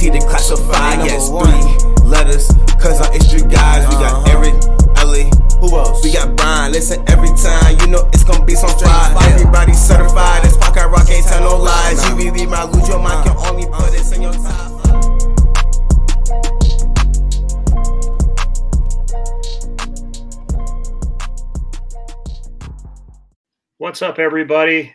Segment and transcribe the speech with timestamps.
[0.00, 2.48] T declassified, yes, three letters.
[2.80, 3.84] Cause I'm extra guys.
[3.86, 4.32] We got Uh-huh.
[4.32, 4.54] Eric,
[4.96, 5.28] Ellie.
[5.60, 6.02] Who else?
[6.02, 6.72] We got Brian.
[6.72, 7.76] Listen every time.
[7.80, 9.14] You know it's gonna be some fire.
[9.34, 10.42] Everybody certified.
[10.42, 12.00] This pocket rock ain't tell no lies.
[12.08, 13.28] You really might lose your mind.
[13.28, 14.70] Can only put this in your top.
[23.78, 24.94] What's up, everybody?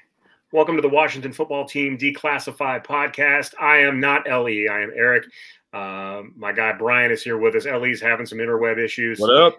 [0.56, 3.56] Welcome to the Washington Football Team Declassified podcast.
[3.60, 4.70] I am not Ellie.
[4.70, 5.26] I am Eric.
[5.74, 7.66] Um, my guy Brian is here with us.
[7.66, 9.20] Ellie's having some interweb issues.
[9.20, 9.58] What up?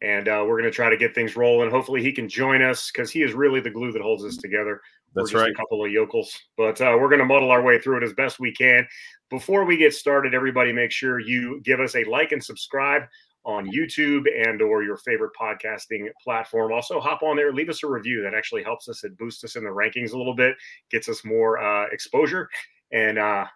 [0.00, 1.72] And uh, we're going to try to get things rolling.
[1.72, 4.80] Hopefully, he can join us because he is really the glue that holds us together.
[5.16, 5.50] That's we're just right.
[5.50, 8.12] A couple of yokels, but uh, we're going to muddle our way through it as
[8.12, 8.86] best we can.
[9.28, 13.02] Before we get started, everybody, make sure you give us a like and subscribe
[13.44, 16.72] on YouTube and or your favorite podcasting platform.
[16.72, 18.22] Also, hop on there, leave us a review.
[18.22, 19.04] That actually helps us.
[19.04, 20.56] It boosts us in the rankings a little bit,
[20.90, 22.48] gets us more uh, exposure,
[22.92, 23.46] and uh,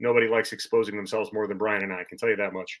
[0.00, 2.00] nobody likes exposing themselves more than Brian and I.
[2.00, 2.80] I can tell you that much.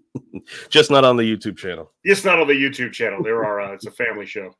[0.70, 1.92] Just not on the YouTube channel.
[2.04, 3.22] It's not on the YouTube channel.
[3.22, 3.60] There are.
[3.60, 4.54] Uh, it's a family show.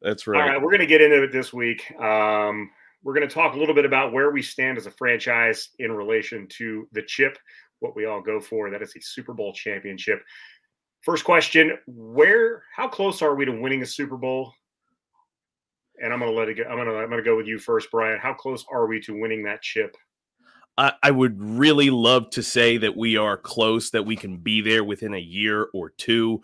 [0.00, 0.50] That's All right.
[0.50, 1.88] right, we're going to get into it this week.
[2.00, 2.70] Um,
[3.04, 5.92] we're going to talk a little bit about where we stand as a franchise in
[5.92, 7.38] relation to the chip,
[7.82, 8.70] what we all go for.
[8.70, 10.22] That is a Super Bowl championship.
[11.02, 14.52] First question: Where, how close are we to winning a Super Bowl?
[16.02, 16.64] And I'm to let it go.
[16.64, 18.18] I'm to I'm to go with you first, Brian.
[18.18, 19.96] How close are we to winning that chip?
[20.78, 24.62] I, I would really love to say that we are close, that we can be
[24.62, 26.42] there within a year or two.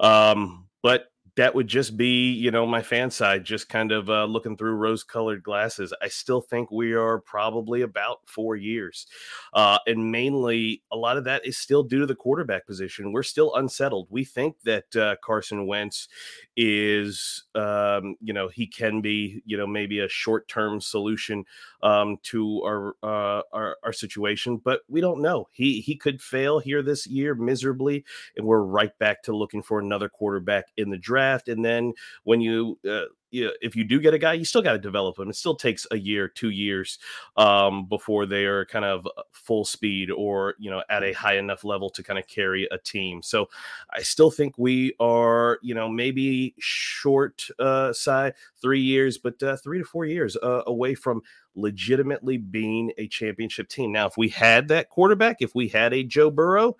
[0.00, 1.04] Um, but
[1.38, 4.72] that would just be, you know, my fan side just kind of uh, looking through
[4.72, 5.94] rose colored glasses.
[6.02, 9.06] I still think we are probably about four years.
[9.54, 13.12] Uh, and mainly, a lot of that is still due to the quarterback position.
[13.12, 14.08] We're still unsettled.
[14.10, 16.08] We think that uh, Carson Wentz
[16.56, 21.44] is, um, you know, he can be, you know, maybe a short term solution
[21.84, 25.46] um, to our, uh, our our situation, but we don't know.
[25.52, 28.04] He he could fail here this year miserably,
[28.36, 31.27] and we're right back to looking for another quarterback in the draft.
[31.48, 31.92] And then
[32.24, 35.28] when you uh, if you do get a guy, you still got to develop him.
[35.28, 36.98] It still takes a year, two years
[37.36, 41.64] um, before they are kind of full speed or you know at a high enough
[41.64, 43.22] level to kind of carry a team.
[43.22, 43.48] So
[43.94, 49.56] I still think we are you know maybe short uh, side three years, but uh,
[49.56, 51.22] three to four years uh, away from
[51.54, 53.92] legitimately being a championship team.
[53.92, 56.76] Now, if we had that quarterback, if we had a Joe Burrow.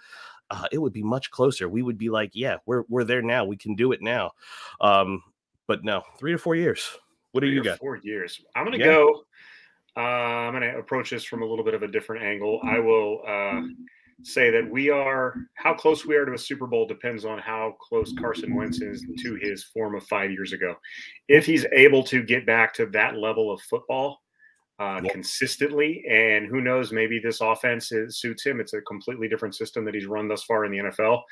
[0.51, 1.69] Uh, it would be much closer.
[1.69, 3.45] We would be like, yeah, we're we're there now.
[3.45, 4.33] We can do it now.
[4.81, 5.23] Um,
[5.67, 6.89] but no, three to four years.
[7.33, 7.79] What do you got?
[7.79, 8.41] Four years.
[8.57, 8.93] I'm going to Yeah.
[8.93, 9.25] go.
[9.97, 12.61] Uh, I'm going to approach this from a little bit of a different angle.
[12.65, 13.61] I will uh,
[14.23, 17.75] say that we are how close we are to a Super Bowl depends on how
[17.81, 20.77] close Carson Wentz is to his form of five years ago.
[21.29, 24.23] If he's able to get back to that level of football
[24.79, 25.13] uh, Yep.
[25.13, 28.61] consistently, and who knows, maybe this offense is, suits him.
[28.61, 31.23] It's a completely different system that he's run thus far in the NFL.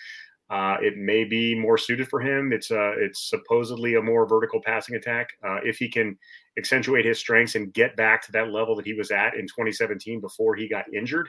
[0.49, 2.53] Uh, it may be more suited for him.
[2.53, 5.31] It's uh, it's supposedly a more vertical passing attack.
[5.45, 6.17] Uh, if he can
[6.57, 10.21] accentuate his strengths and get back to that level that he was at in 2017
[10.21, 11.29] before he got injured,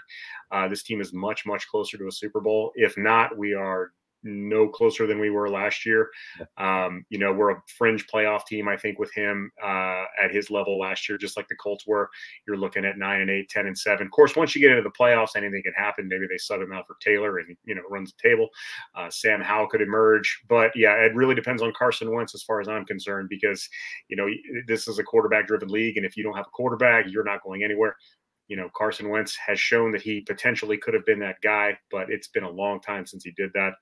[0.51, 2.72] uh, this team is much much closer to a Super Bowl.
[2.75, 3.91] If not, we are
[4.23, 6.09] no closer than we were last year.
[6.57, 10.50] Um, you know, we're a fringe playoff team, I think, with him uh, at his
[10.50, 12.09] level last year, just like the Colts were.
[12.47, 14.07] You're looking at nine and eight, 10 and seven.
[14.07, 16.07] Of course, once you get into the playoffs, anything can happen.
[16.07, 18.50] Maybe they sub him out for Taylor and, you know, runs the table.
[18.95, 20.41] Uh, Sam Howell could emerge.
[20.47, 23.67] But yeah, it really depends on Carson Wentz as far as I'm concerned, because,
[24.09, 24.28] you know,
[24.67, 25.97] this is a quarterback driven league.
[25.97, 27.95] And if you don't have a quarterback, you're not going anywhere
[28.47, 32.09] you know, Carson Wentz has shown that he potentially could have been that guy, but
[32.09, 33.74] it's been a long time since he did that.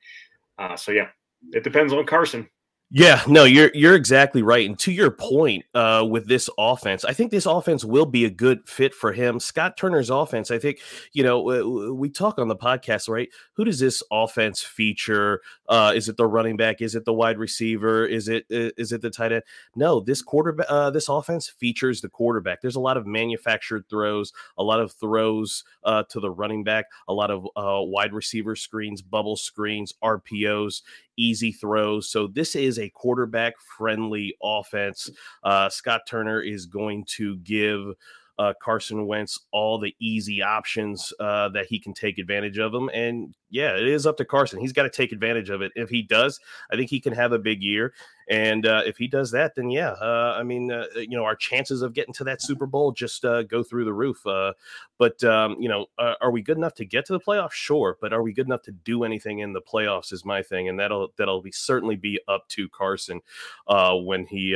[0.57, 1.07] Uh, so yeah,
[1.51, 2.49] it depends on Carson.
[2.97, 4.65] Yeah, no, you're you're exactly right.
[4.65, 8.29] And to your point, uh, with this offense, I think this offense will be a
[8.29, 9.37] good fit for him.
[9.41, 10.79] Scott Turner's offense, I think,
[11.11, 13.27] you know, we talk on the podcast, right?
[13.55, 15.41] Who does this offense feature?
[15.67, 16.81] Uh, is it the running back?
[16.81, 18.05] Is it the wide receiver?
[18.05, 19.43] Is it uh, it the tight end?
[19.75, 22.61] No, this quarterback, uh, this offense features the quarterback.
[22.61, 26.85] There's a lot of manufactured throws, a lot of throws uh, to the running back,
[27.09, 30.81] a lot of uh, wide receiver screens, bubble screens, RPOs
[31.17, 32.09] easy throws.
[32.09, 35.09] So this is a quarterback friendly offense.
[35.43, 37.95] Uh, Scott Turner is going to give
[38.37, 42.89] uh, Carson Wentz all the easy options uh, that he can take advantage of them.
[42.93, 44.59] And yeah, it is up to Carson.
[44.59, 45.71] He's got to take advantage of it.
[45.75, 46.39] If he does,
[46.71, 47.93] I think he can have a big year.
[48.27, 51.35] And uh, if he does that, then yeah, uh, I mean, uh, you know, our
[51.35, 54.25] chances of getting to that Super Bowl just uh, go through the roof.
[54.25, 54.53] Uh,
[54.97, 57.51] but um, you know, are we good enough to get to the playoffs?
[57.51, 60.11] Sure, but are we good enough to do anything in the playoffs?
[60.11, 63.21] Is my thing, and that'll that'll be certainly be up to Carson
[63.67, 64.55] uh, when he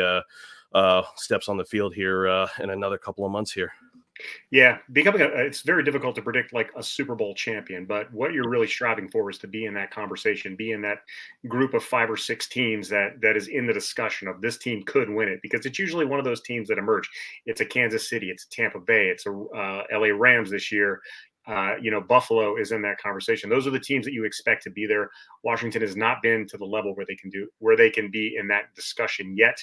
[0.73, 3.71] uh, steps on the field here uh, in another couple of months here.
[4.51, 8.33] Yeah, becoming a it's very difficult to predict like a Super Bowl champion, but what
[8.33, 11.03] you're really striving for is to be in that conversation, be in that
[11.47, 14.83] group of five or six teams that that is in the discussion of this team
[14.83, 17.09] could win it because it's usually one of those teams that emerge.
[17.45, 21.01] It's a Kansas City, it's a Tampa Bay, it's a uh, LA Rams this year.
[21.47, 23.49] Uh, you know, Buffalo is in that conversation.
[23.49, 25.09] Those are the teams that you expect to be there.
[25.43, 28.35] Washington has not been to the level where they can do where they can be
[28.37, 29.57] in that discussion yet.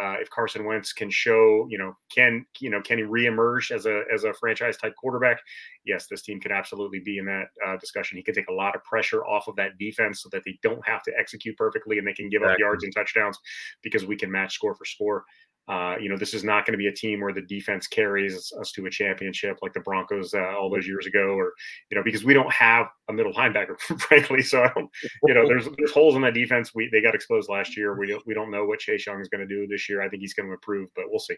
[0.00, 3.86] Uh, if Carson Wentz can show, you know, can you know can he reemerge as
[3.86, 5.38] a as a franchise type quarterback?
[5.84, 8.16] Yes, this team could absolutely be in that uh, discussion.
[8.16, 10.84] He could take a lot of pressure off of that defense so that they don't
[10.86, 13.38] have to execute perfectly and they can give up yards and touchdowns
[13.82, 15.24] because we can match score for score.
[15.66, 18.52] Uh, you know, this is not going to be a team where the defense carries
[18.60, 21.52] us to a championship like the Broncos uh, all those years ago, or
[21.90, 24.42] you know, because we don't have a middle linebacker, frankly.
[24.42, 24.90] So I don't,
[25.26, 26.74] you know, there's there's holes in that defense.
[26.74, 27.98] We they got exposed last year.
[27.98, 30.02] We don't we don't know what Chase Young is going to do this year.
[30.02, 31.36] I think he's going to improve, but we'll see.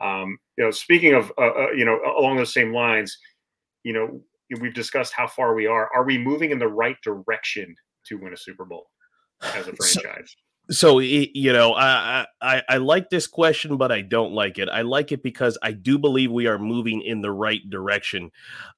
[0.00, 3.16] Um, you know, speaking of uh, uh, you know along those same lines,
[3.84, 4.20] you know,
[4.60, 5.88] we've discussed how far we are.
[5.94, 7.76] Are we moving in the right direction
[8.06, 8.90] to win a Super Bowl
[9.42, 9.94] as a franchise?
[10.26, 10.34] So-
[10.70, 14.68] so you know I, I i like this question but i don't like it.
[14.68, 18.30] I like it because i do believe we are moving in the right direction.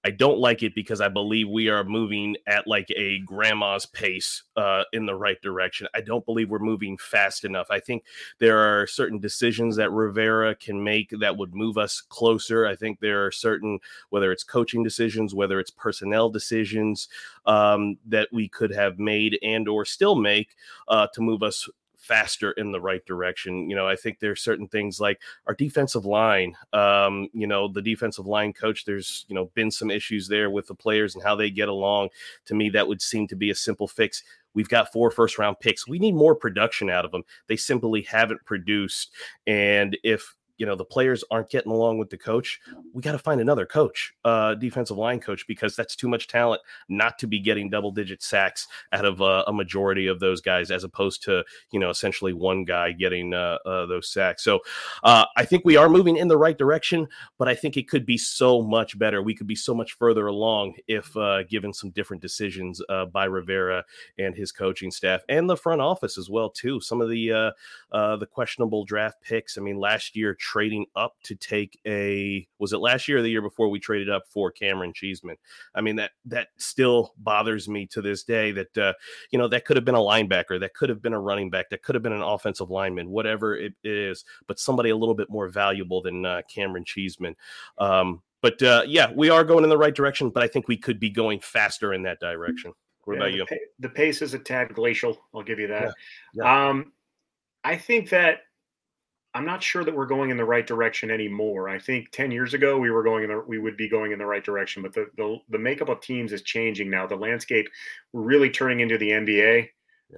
[0.02, 4.42] I don't like it because i believe we are moving at like a grandma's pace
[4.56, 5.86] uh, in the right direction.
[5.94, 7.66] I don't believe we're moving fast enough.
[7.70, 8.04] I think
[8.38, 12.66] there are certain decisions that rivera can make that would move us closer.
[12.66, 17.08] I think there are certain whether it's coaching decisions whether it's personnel decisions
[17.44, 20.56] um, that we could have made and or still make
[20.88, 21.68] uh, to move us
[22.02, 23.70] faster in the right direction.
[23.70, 26.54] You know, I think there's certain things like our defensive line.
[26.72, 28.84] Um, you know, the defensive line coach.
[28.84, 32.10] There's you know been some issues there with the players and how they get along.
[32.46, 34.22] To me, that would seem to be a simple fix.
[34.54, 35.88] We've got four first round picks.
[35.88, 37.22] We need more production out of them.
[37.46, 39.12] They simply haven't produced.
[39.46, 42.60] And if you know the players aren't getting along with the coach
[42.92, 46.62] we got to find another coach uh defensive line coach because that's too much talent
[46.88, 50.70] not to be getting double digit sacks out of uh, a majority of those guys
[50.70, 51.42] as opposed to
[51.72, 54.44] you know essentially one guy getting uh, uh, those sacks.
[54.44, 54.60] So
[55.02, 57.08] uh, i think we are moving in the right direction
[57.38, 59.20] but i think it could be so much better.
[59.20, 63.24] We could be so much further along if uh, given some different decisions uh, by
[63.24, 63.84] rivera
[64.16, 66.80] and his coaching staff and the front office as well too.
[66.80, 67.50] Some of the uh,
[67.90, 72.74] uh, the questionable draft picks i mean last year trading up to take a was
[72.74, 75.36] it last year or the year before we traded up for Camaron Cheeseman.
[75.74, 78.92] I mean that that still bothers me to this day that uh,
[79.30, 81.70] you know that could have been a linebacker, that could have been a running back,
[81.70, 85.30] that could have been an offensive lineman, whatever it is, but somebody a little bit
[85.30, 87.34] more valuable than uh, Camaron Cheeseman.
[87.78, 90.76] Um, but uh, yeah, we are going in the right direction, but I think we
[90.76, 92.74] could be going faster in that direction.
[93.04, 93.46] What yeah, about you?
[93.78, 95.18] The pace is a tad glacial.
[95.34, 95.94] I'll give you that.
[96.34, 96.44] Yeah.
[96.44, 96.68] Yeah.
[96.68, 96.92] Um,
[97.64, 98.40] I think that
[99.34, 101.68] I'm not sure that we're going in the right direction anymore.
[101.68, 104.18] I think 10 years ago we were going in the we would be going in
[104.18, 107.06] the right direction, but the the, the makeup of teams is changing now.
[107.06, 107.68] The landscape
[108.12, 109.68] we're really turning into the NBA.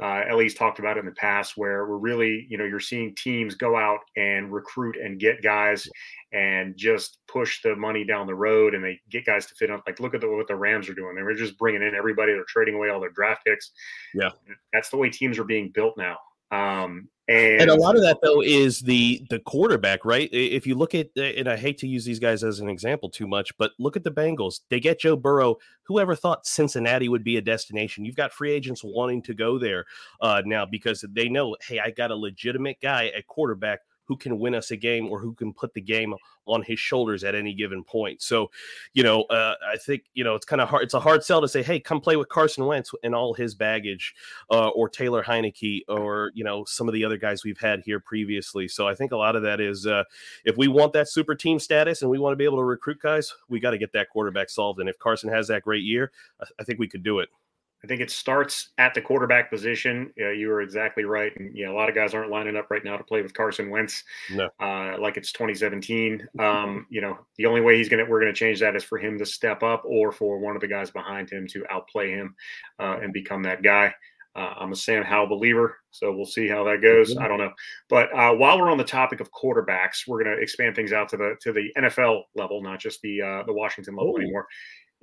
[0.02, 3.14] Uh, Ellie's talked about it in the past where we're really, you know, you're seeing
[3.14, 5.88] teams go out and recruit and get guys
[6.32, 9.80] and just push the money down the road and they get guys to fit on.
[9.86, 11.14] Like, look at the, what the Rams are doing.
[11.14, 12.32] They're just bringing in everybody.
[12.32, 13.70] They're trading away all their draft picks.
[14.14, 14.30] Yeah.
[14.72, 16.18] That's the way teams are being built now.
[16.50, 20.28] Um, and, and, a lot of that though is the the quarterback, right?
[20.30, 23.26] If you look at and I hate to use these guys as an example too
[23.26, 24.60] much, but look at the Bengals.
[24.68, 25.56] They get Joe Burrow.
[25.84, 28.04] Whoever thought Cincinnati would be a destination?
[28.04, 29.86] You've got free agents wanting to go there
[30.20, 34.38] uh, now because they know, hey, I got a legitimate guy at quarterback who can
[34.38, 36.14] win us a game or who can put the game
[36.46, 38.20] on his shoulders at any given point.
[38.20, 38.50] So,
[38.92, 40.82] you know, uh, I think you know it's kind of hard.
[40.82, 43.54] It's a hard sell to say, "Hey, come play with Carson Wentz and all his
[43.54, 44.14] baggage,"
[44.50, 48.00] uh, or Taylor Heinicke, or you know some of the other guys we've had here
[48.00, 48.68] previously.
[48.68, 50.04] So I think a lot of that is uh,
[50.44, 53.00] if we want that super team status and we want to be able to recruit
[53.00, 54.80] guys, we got to get that quarterback solved.
[54.80, 57.28] And if Carson has that great year, I, I think we could do it.
[57.84, 60.10] I think it starts at the quarterback position.
[60.16, 61.32] Yeah, you are exactly right.
[61.36, 63.68] And yeah, a lot of guys aren't lining up right now to play with Carson
[63.68, 64.02] Wentz.
[64.30, 64.48] No.
[64.58, 66.26] Uh, like it's 2017.
[66.38, 69.18] Um, you know, the only way he's gonna we're gonna change that is for him
[69.18, 72.34] to step up or for one of the guys behind him to outplay him
[72.80, 73.94] uh, and become that guy.
[74.34, 77.16] Uh, I'm a Sam Howell believer, so we'll see how that goes.
[77.18, 77.52] I don't know,
[77.90, 81.08] but uh, while we're on the topic of quarterbacks, we're going to expand things out
[81.10, 84.22] to the to the NFL level, not just the uh, the Washington level Ooh.
[84.22, 84.48] anymore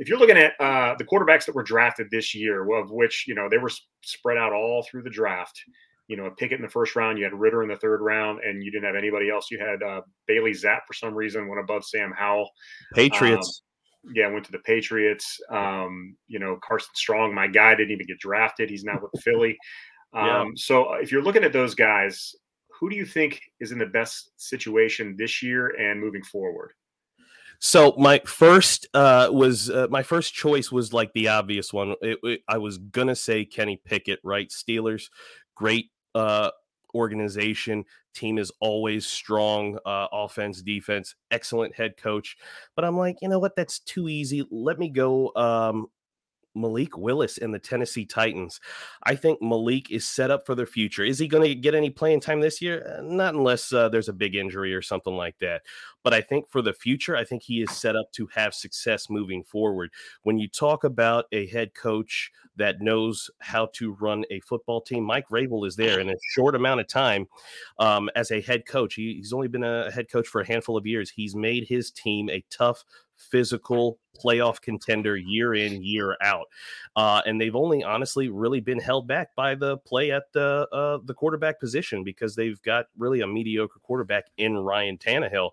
[0.02, 3.36] if you're looking at uh, the quarterbacks that were drafted this year, of which you
[3.36, 3.70] know they were
[4.04, 5.62] spread out all through the draft.
[6.08, 8.64] You know, Pickett in the first round, you had Ridder in the third round, and
[8.64, 9.50] you didn't have anybody else.
[9.52, 12.50] You had uh, Bailey Zappe for some reason went above Sam Howell.
[12.96, 13.62] Patriots.
[14.04, 15.40] Um, yeah, went to the Patriots.
[15.52, 18.72] Um, you know, Carson Strong, my guy, didn't even get drafted.
[18.72, 19.58] He's now with Philly.
[20.14, 20.46] Um, yeah.
[20.58, 22.36] So uh, if you're looking at those guys,
[22.78, 26.74] who do you think is in the best situation this year and moving forward?
[27.64, 31.94] So my first uh, was uh, my first choice was like the obvious one.
[32.02, 34.50] It, it, I was gonna say Kenny Pickett, right?
[34.50, 35.10] Steelers,
[35.54, 36.50] great uh,
[36.96, 37.86] organization.
[38.16, 42.36] Team is always strong, uh, offense, defense, excellent head coach.
[42.76, 43.56] But I'm like, you know what?
[43.56, 44.44] That's too easy.
[44.50, 45.88] Let me go um,
[46.56, 48.60] Malik Willis and the Tennessee Titans.
[49.04, 51.04] I think Malik is set up for the future.
[51.04, 52.98] Is he going to get any playing time this year?
[52.98, 55.64] Uh, not unless uh, there's a big injury or something like that.
[56.04, 59.10] But I think for the future, I think he is set up to have success
[59.10, 59.92] moving forward.
[60.24, 65.04] When you talk about a head coach that knows how to run a football team,
[65.04, 67.28] Mike Vrabel is there in a short amount of time
[67.80, 68.96] um, as a head coach.
[68.96, 71.10] He, he's only been a head coach for a handful of years.
[71.10, 72.84] He's made his team a tough,
[73.16, 76.48] physical playoff contender year in year out.
[76.96, 81.00] Uh, and they've only honestly really been held back by the play at the uh,
[81.06, 85.52] the quarterback position because they've got really a mediocre quarterback in Ryan Tannehill.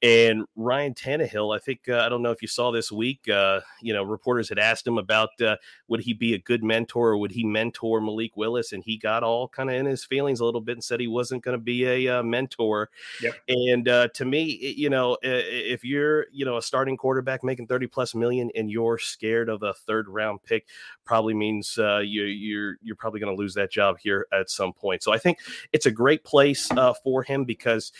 [0.00, 3.60] And Ryan Tannehill I think uh, I don't know if you saw this week uh,
[3.82, 5.56] you know reporters had asked him about uh,
[5.88, 8.72] would he be a good mentor or would he mentor Malik Willis?
[8.72, 11.08] And he got all kind of in his feelings a little bit and said he
[11.08, 12.88] wasn't going to be a uh, mentor.
[13.20, 13.34] Yep.
[13.48, 14.42] and to me
[14.76, 18.98] you know if you're you know a starting quarterback making 30 plus million and you're
[18.98, 20.66] scared of a third round pick
[21.04, 24.72] probably means uh, you, you're you're probably going to lose that job here at some
[24.72, 25.02] point.
[25.02, 25.38] So I think
[25.72, 27.92] it's a great place uh, for him because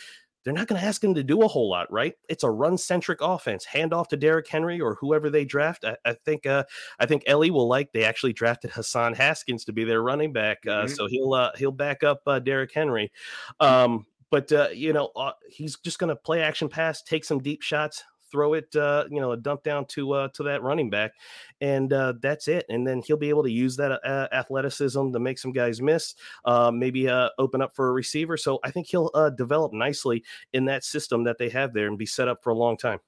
[0.43, 2.15] they're not going to ask him to do a whole lot, right?
[2.27, 3.65] It's a run centric offense.
[3.65, 5.85] Hand off to Derrick Henry or whoever they draft.
[5.85, 6.63] I, I think uh,
[6.99, 7.91] I think Ellie will like.
[7.91, 10.87] They actually drafted Hassan Haskins to be their running back, uh, mm-hmm.
[10.87, 13.11] so he'll uh, he'll back up uh, Derrick Henry.
[13.59, 17.39] Um, but uh, you know uh, he's just going to play action pass, take some
[17.39, 20.89] deep shots, throw it, uh, you know, a dump down to uh, to that running
[20.89, 21.11] back,
[21.59, 22.65] and uh, that's it.
[22.69, 26.15] And then he'll be able to use that uh, athleticism to make some guys miss,
[26.45, 28.37] uh, maybe uh, open up for a receiver.
[28.37, 30.23] So I think he'll uh, develop nicely
[30.53, 32.99] in that system that they have there and be set up for a long time.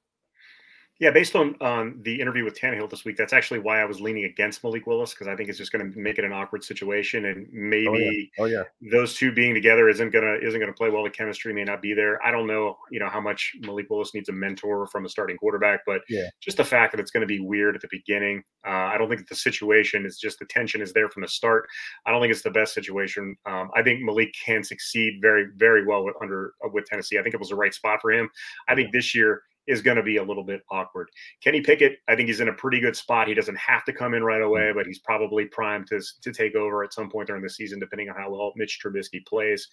[0.99, 3.99] Yeah, based on on the interview with Tannehill this week, that's actually why I was
[3.99, 6.63] leaning against Malik Willis because I think it's just going to make it an awkward
[6.63, 8.59] situation, and maybe oh, yeah.
[8.59, 8.91] Oh, yeah.
[8.91, 11.03] those two being together isn't gonna isn't gonna play well.
[11.03, 12.23] The chemistry may not be there.
[12.23, 15.35] I don't know, you know, how much Malik Willis needs a mentor from a starting
[15.35, 16.29] quarterback, but yeah.
[16.39, 18.43] just the fact that it's going to be weird at the beginning.
[18.65, 21.67] Uh, I don't think the situation is just the tension is there from the start.
[22.05, 23.35] I don't think it's the best situation.
[23.47, 27.17] Um, I think Malik can succeed very very well with, under uh, with Tennessee.
[27.17, 28.29] I think it was the right spot for him.
[28.69, 31.09] I think this year is going to be a little bit awkward.
[31.41, 33.27] Kenny Pickett, I think he's in a pretty good spot.
[33.27, 36.55] He doesn't have to come in right away, but he's probably primed to, to take
[36.55, 39.67] over at some point during the season, depending on how well Mitch Trubisky plays.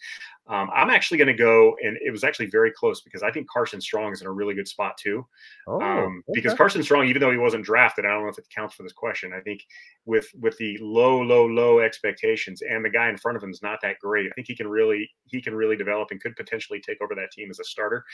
[0.47, 3.49] Um, I'm actually going to go, and it was actually very close because I think
[3.49, 5.27] Carson Strong is in a really good spot too.
[5.67, 6.41] Oh, um, okay.
[6.41, 8.83] Because Carson Strong, even though he wasn't drafted, I don't know if it counts for
[8.83, 9.33] this question.
[9.33, 9.65] I think
[10.07, 13.63] with with the low, low, low expectations, and the guy in front of him is
[13.63, 14.27] not that great.
[14.27, 17.31] I think he can really he can really develop and could potentially take over that
[17.33, 18.05] team as a starter.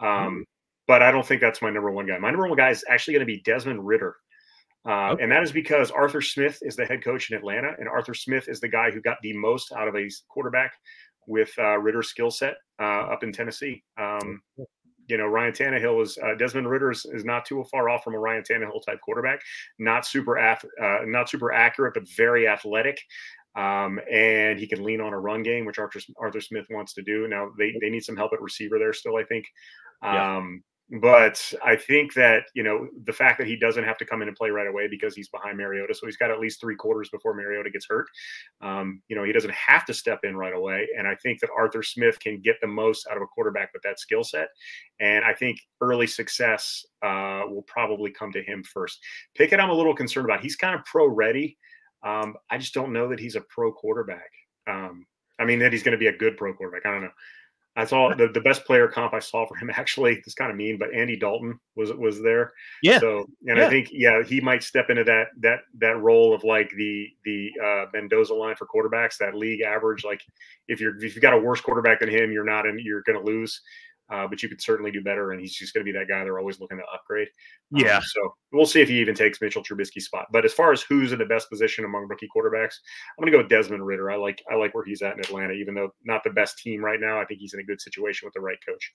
[0.00, 0.42] Um, mm
[0.92, 2.18] but I don't think that's my number one guy.
[2.18, 4.14] My number one guy is actually going to be Desmond Ridder.
[4.86, 5.22] Uh, okay.
[5.22, 8.46] And that is because Arthur Smith is the head coach in Atlanta, and Arthur Smith
[8.46, 10.74] is the guy who got the most out of a quarterback
[11.26, 13.82] with uh, Ridder's skill set uh, up in Tennessee.
[13.98, 14.42] Um,
[15.08, 18.14] you know, Ryan Tannehill is uh, Desmond Ridder is, is, not too far off from
[18.14, 19.40] a Ryan Tannehill type quarterback.
[19.78, 23.00] Not super, ath- uh, not super accurate, but very athletic.
[23.56, 27.02] Um, and he can lean on a run game, which Arthur, Arthur Smith wants to
[27.02, 27.28] do.
[27.28, 29.46] Now they, they need some help at receiver there still, I think.
[30.02, 30.58] Um, yeah
[31.00, 34.28] but I think that you know the fact that he doesn't have to come in
[34.28, 37.08] and play right away because he's behind Mariota, so he's got at least three quarters
[37.08, 38.08] before Mariota gets hurt.
[38.60, 41.50] Um, you know he doesn't have to step in right away, and I think that
[41.56, 44.48] Arthur Smith can get the most out of a quarterback with that skill set.
[45.00, 49.00] And I think early success uh, will probably come to him first.
[49.34, 50.42] Pickett, I'm a little concerned about.
[50.42, 51.56] He's kind of pro ready.
[52.04, 54.30] Um, I just don't know that he's a pro quarterback.
[54.66, 55.06] Um,
[55.38, 56.84] I mean that he's going to be a good pro quarterback.
[56.84, 57.10] I don't know.
[57.74, 60.20] I saw the, the best player comp I saw for him actually.
[60.26, 62.52] It's kind of mean, but Andy Dalton was was there.
[62.82, 62.98] Yeah.
[62.98, 63.66] So and yeah.
[63.66, 67.50] I think yeah he might step into that that that role of like the the
[67.62, 70.04] uh, Mendoza line for quarterbacks, that league average.
[70.04, 70.22] Like
[70.68, 73.18] if you're if you've got a worse quarterback than him, you're not in you're going
[73.18, 73.60] to lose
[74.12, 75.32] uh, but you could certainly do better.
[75.32, 77.28] And he's just going to be that guy they're always looking to upgrade.
[77.70, 77.96] Yeah.
[77.96, 80.26] Um, so we'll see if he even takes Mitchell Trubisky's spot.
[80.30, 82.74] But as far as who's in the best position among rookie quarterbacks,
[83.18, 84.10] I'm going to go with Desmond Ridder.
[84.10, 86.84] I like I like where he's at in Atlanta, even though not the best team
[86.84, 87.20] right now.
[87.20, 88.92] I think he's in a good situation with the right coach.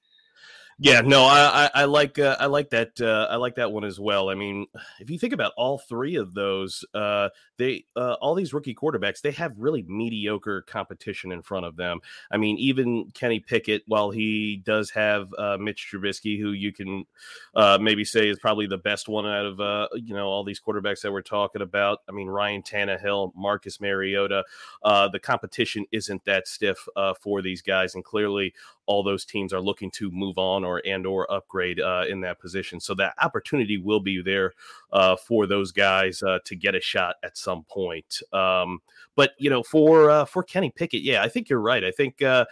[0.79, 3.84] Yeah, no, I, I, I like uh, I like that uh, I like that one
[3.84, 4.29] as well.
[4.29, 4.67] I mean,
[5.00, 9.22] if you think about all three of those, uh, they uh, all these rookie quarterbacks,
[9.22, 12.00] they have really mediocre competition in front of them.
[12.29, 17.07] I mean, even Kenny Pickett, while he does have uh, Mitch Trubisky, who you can
[17.55, 20.62] uh, maybe say is probably the best one out of uh, you know all these
[20.62, 22.01] quarterbacks that we're talking about.
[22.07, 24.43] I mean, Ryan Tannehill, Marcus Mariota,
[24.84, 28.53] uh, the competition isn't that stiff uh, for these guys, and clearly
[28.88, 32.39] all those teams are looking to move on or and or upgrade uh, in that
[32.39, 32.79] position.
[32.79, 34.53] So that opportunity will be there
[34.91, 38.22] uh, for those guys uh, to get a shot at some point.
[38.34, 38.79] Um,
[39.15, 41.84] but you know, for uh, for Kenny Pickett, yeah, I think you're right.
[41.84, 42.46] I think uh,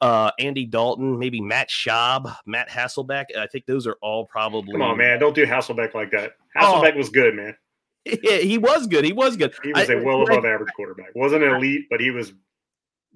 [0.00, 3.36] uh, Andy Dalton, maybe Matt Schaub, Matt Hasselbeck.
[3.36, 4.72] I think those are all probably.
[4.72, 5.18] Come on, man!
[5.18, 6.32] Don't do Hasselbeck like that.
[6.56, 6.98] Hasselbeck oh.
[6.98, 7.56] was good, man.
[8.22, 9.04] Yeah, he was good.
[9.04, 9.52] He was good.
[9.62, 11.14] He was I, a well above I, average quarterback.
[11.14, 12.32] wasn't elite, but he was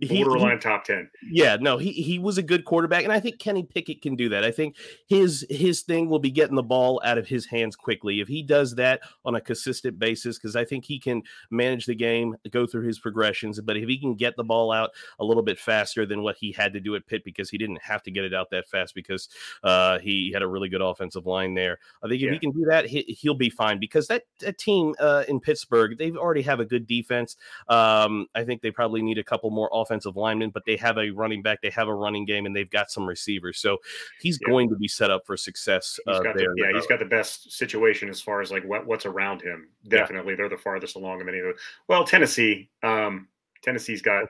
[0.08, 3.38] borderline he, top 10 yeah no he he was a good quarterback and i think
[3.38, 4.44] kenny pickett can do that.
[4.44, 8.20] I think his his thing will be getting the ball out of his hands quickly.
[8.20, 11.94] If he does that on a consistent basis because i think he can manage the
[11.94, 15.42] game go through his progressions but if he can get the ball out a little
[15.42, 18.10] bit faster than what he had to do at pitt because he didn't have to
[18.10, 19.28] get it out that fast because
[19.62, 22.32] uh, he had a really good offensive line there i think if yeah.
[22.32, 25.96] he can do that he, will be fine because that, that team uh, in pittsburgh
[25.98, 27.36] they already have a good defense.
[27.68, 31.10] Um, i think they probably need a couple more offensive linemen, but they have a
[31.10, 33.58] running back, they have a running game, and they've got some receivers.
[33.58, 33.78] So
[34.20, 34.50] he's yeah.
[34.50, 35.98] going to be set up for success.
[36.06, 36.34] Uh, there.
[36.34, 39.68] The, yeah, he's got the best situation as far as like what, what's around him.
[39.88, 40.36] Definitely, yeah.
[40.36, 41.60] they're the farthest along of any of those.
[41.88, 43.28] Well, Tennessee, um,
[43.62, 44.26] Tennessee's got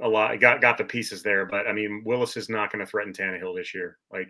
[0.00, 2.90] a lot got got the pieces there, but I mean Willis is not going to
[2.90, 3.98] threaten Tannehill this year.
[4.10, 4.28] Like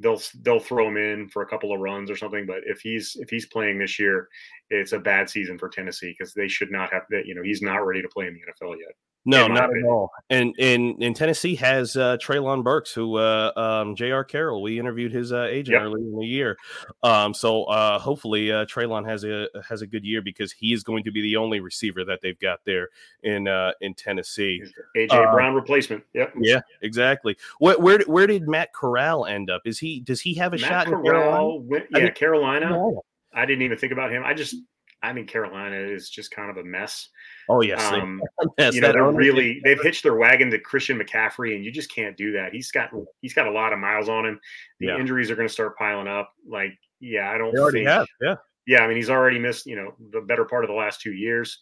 [0.00, 3.16] they'll they'll throw him in for a couple of runs or something, but if he's
[3.20, 4.28] if he's playing this year,
[4.70, 7.26] it's a bad season for Tennessee because they should not have that.
[7.26, 8.94] You know, he's not ready to play in the NFL yet.
[9.28, 9.86] No, not opinion.
[9.86, 10.12] at all.
[10.30, 14.22] And in in Tennessee has uh, Treylon Burks, who uh, um, J.R.
[14.22, 14.62] Carroll.
[14.62, 15.82] We interviewed his uh, agent yep.
[15.82, 16.56] early in the year.
[17.02, 20.84] Um, so uh, hopefully uh, Treylon has a has a good year because he is
[20.84, 22.90] going to be the only receiver that they've got there
[23.24, 24.62] in uh, in Tennessee.
[24.96, 26.04] AJ uh, Brown replacement.
[26.14, 26.34] Yep.
[26.38, 27.36] Yeah, exactly.
[27.58, 29.62] Where, where where did Matt Corral end up?
[29.64, 31.54] Is he does he have a Matt shot Corral in Carolina?
[31.56, 32.66] Went, yeah, I mean, Carolina.
[32.66, 33.00] Carolina.
[33.34, 34.22] I didn't even think about him.
[34.24, 34.54] I just
[35.02, 37.08] I mean Carolina is just kind of a mess.
[37.48, 38.20] Oh yes, um,
[38.58, 41.92] yes you know they're really they've hitched their wagon to Christian McCaffrey, and you just
[41.94, 42.52] can't do that.
[42.52, 44.40] He's got he's got a lot of miles on him.
[44.80, 44.98] The yeah.
[44.98, 46.32] injuries are going to start piling up.
[46.48, 47.54] Like, yeah, I don't.
[47.54, 48.34] They already think, have, yeah,
[48.66, 48.80] yeah.
[48.80, 51.58] I mean, he's already missed you know the better part of the last two years.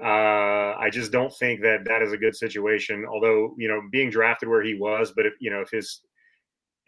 [0.00, 3.04] Uh, I just don't think that that is a good situation.
[3.10, 6.00] Although you know being drafted where he was, but if you know if his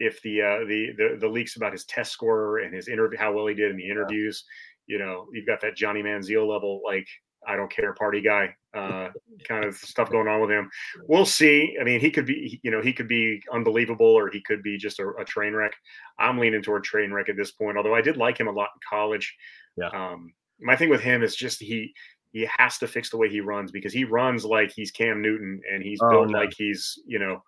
[0.01, 3.31] if the uh, the, the the leaks about his test score and his interview how
[3.31, 4.70] well he did in the interviews, yeah.
[4.91, 7.07] You know you've got that Johnny Manziel level like
[7.47, 9.09] I don't care party guy uh,
[9.47, 10.69] kind of stuff going on with him.
[11.07, 11.75] We'll see.
[11.79, 14.77] I mean, he could be, you know, he could be unbelievable or he could be
[14.77, 15.73] just a, a train wreck.
[16.19, 18.69] I'm leaning toward train wreck at this point, although I did like him a lot
[18.75, 19.35] in college.
[19.75, 19.87] Yeah.
[19.87, 21.93] Um, my thing with him is just he
[22.31, 25.61] he has to fix the way he runs because he runs like he's Cam Newton
[25.73, 26.37] and he's oh, built no.
[26.37, 27.41] like he's you know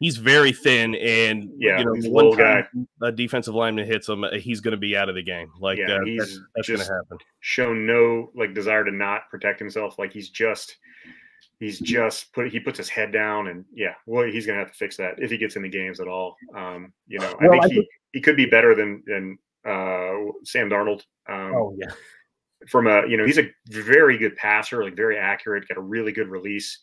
[0.00, 2.66] he's very thin, and yeah, you know, one time
[3.00, 3.08] guy.
[3.08, 5.50] a defensive lineman hits him, he's going to be out of the game.
[5.60, 7.18] Like, yeah, uh, he's that's, that's going to happen.
[7.40, 9.98] Shown no like desire to not protect himself.
[9.98, 10.76] Like he's just
[11.60, 14.72] he's just put he puts his head down, and yeah, well, he's going to have
[14.72, 16.36] to fix that if he gets in the games at all.
[16.54, 17.86] Um, you know, I think I he think...
[18.12, 21.02] he could be better than than uh, Sam Darnold.
[21.28, 21.90] Um, oh yeah.
[22.68, 26.10] From a, you know, he's a very good passer, like very accurate, got a really
[26.10, 26.80] good release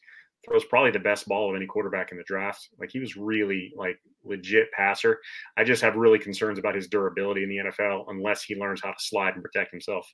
[0.48, 2.70] throws probably the best ball of any quarterback in the draft.
[2.80, 5.20] Like he was really like legit passer.
[5.58, 8.92] I just have really concerns about his durability in the NFL unless he learns how
[8.92, 10.12] to slide and protect himself.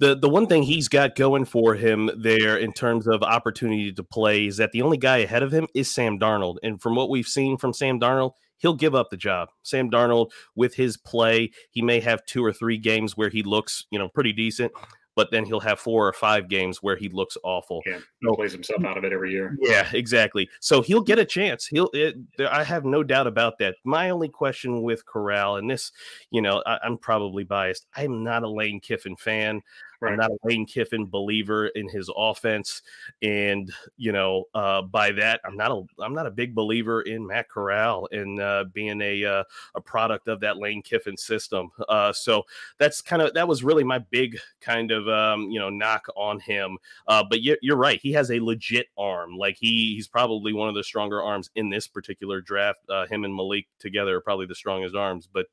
[0.00, 4.02] The the one thing he's got going for him there in terms of opportunity to
[4.04, 6.56] play is that the only guy ahead of him is Sam Darnold.
[6.62, 9.48] And from what we've seen from Sam Darnold, he'll give up the job.
[9.62, 13.86] Sam Darnold, with his play, he may have two or three games where he looks,
[13.90, 14.72] you know, pretty decent
[15.18, 17.82] but then he'll have four or five games where he looks awful.
[17.84, 19.58] Yeah, he plays himself out of it every year.
[19.60, 20.48] Yeah, exactly.
[20.60, 21.66] So he'll get a chance.
[21.66, 21.90] He'll.
[21.92, 22.14] It,
[22.48, 23.74] I have no doubt about that.
[23.82, 25.90] My only question with Corral, and this,
[26.30, 27.88] you know, I, I'm probably biased.
[27.96, 29.60] I'm not a Lane Kiffin fan.
[30.00, 30.12] Right.
[30.12, 32.82] I'm not a Lane Kiffin believer in his offense,
[33.20, 37.26] and you know, uh, by that, I'm not a I'm not a big believer in
[37.26, 41.70] Matt Corral and uh, being a uh, a product of that Lane Kiffin system.
[41.88, 42.44] Uh, so
[42.78, 46.38] that's kind of that was really my big kind of um, you know knock on
[46.38, 46.78] him.
[47.08, 49.36] Uh, but you're, you're right, he has a legit arm.
[49.36, 52.80] Like he he's probably one of the stronger arms in this particular draft.
[52.88, 55.28] Uh, him and Malik together are probably the strongest arms.
[55.32, 55.48] But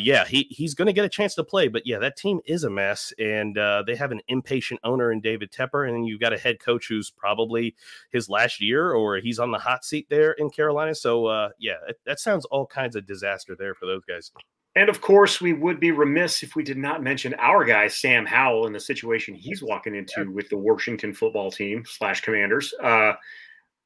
[0.00, 1.66] yeah, he he's going to get a chance to play.
[1.66, 3.12] But yeah, that team is a mess.
[3.18, 6.38] And and uh, they have an impatient owner in David Tepper, and you've got a
[6.38, 7.74] head coach who's probably
[8.10, 10.94] his last year or he's on the hot seat there in Carolina.
[10.94, 14.30] So uh, yeah, it, that sounds all kinds of disaster there for those guys.
[14.74, 18.24] And of course, we would be remiss if we did not mention our guy Sam
[18.24, 22.72] Howell and the situation he's walking into with the Washington football team slash Commanders.
[22.82, 23.12] Uh,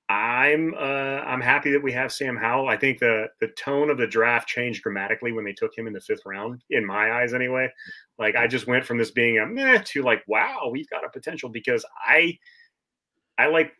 [0.08, 2.68] I'm uh, I'm happy that we have Sam Howell.
[2.68, 5.92] I think the the tone of the draft changed dramatically when they took him in
[5.92, 7.68] the fifth round, in my eyes, anyway.
[8.18, 11.10] Like I just went from this being a meh to like, wow, we've got a
[11.10, 12.38] potential because I
[13.36, 13.72] I like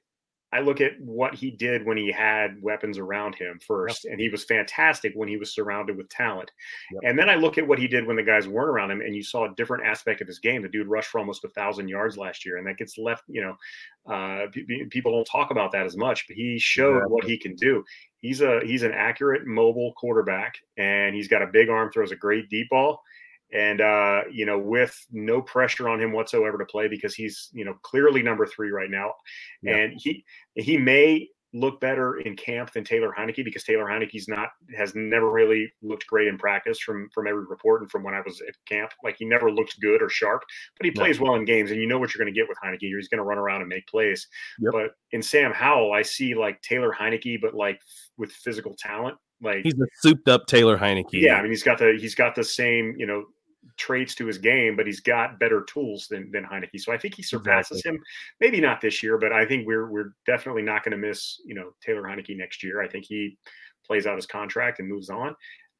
[0.52, 4.12] I look at what he did when he had weapons around him first, yep.
[4.12, 6.50] and he was fantastic when he was surrounded with talent.
[6.92, 7.02] Yep.
[7.04, 9.14] And then I look at what he did when the guys weren't around him, and
[9.14, 10.62] you saw a different aspect of his game.
[10.62, 13.24] The dude rushed for almost a thousand yards last year, and that gets left.
[13.28, 14.46] You know, uh,
[14.90, 17.06] people don't talk about that as much, but he showed yeah.
[17.06, 17.84] what he can do.
[18.20, 22.16] He's a he's an accurate, mobile quarterback, and he's got a big arm, throws a
[22.16, 23.02] great deep ball
[23.52, 27.64] and uh, you know, with no pressure on him whatsoever to play because he's you
[27.64, 29.12] know clearly number three right now,
[29.62, 29.76] yeah.
[29.76, 34.50] and he he may look better in camp than Taylor Heinicke because Taylor Heinicke's not
[34.76, 38.20] has never really looked great in practice from from every report and from when I
[38.24, 38.90] was at camp.
[39.02, 40.42] Like he never looked good or sharp,
[40.78, 42.58] but he plays well in games, and you know what you're going to get with
[42.62, 42.80] Heinicke.
[42.80, 44.28] He's going to run around and make plays.
[44.60, 44.72] Yep.
[44.72, 47.80] But in Sam Howell, I see like Taylor Heinicke, but like
[48.18, 49.16] with physical talent.
[49.42, 51.12] Like he's a souped up Taylor Heinicke.
[51.12, 53.24] Yeah, I mean he's got the he's got the same you know
[53.76, 56.80] traits to his game, but he's got better tools than than Heinicke.
[56.80, 57.98] So I think he surpasses exactly.
[57.98, 58.04] him.
[58.40, 61.54] Maybe not this year, but I think we're we're definitely not going to miss you
[61.54, 62.82] know Taylor Heinicke next year.
[62.82, 63.36] I think he
[63.86, 65.34] plays out his contract and moves on.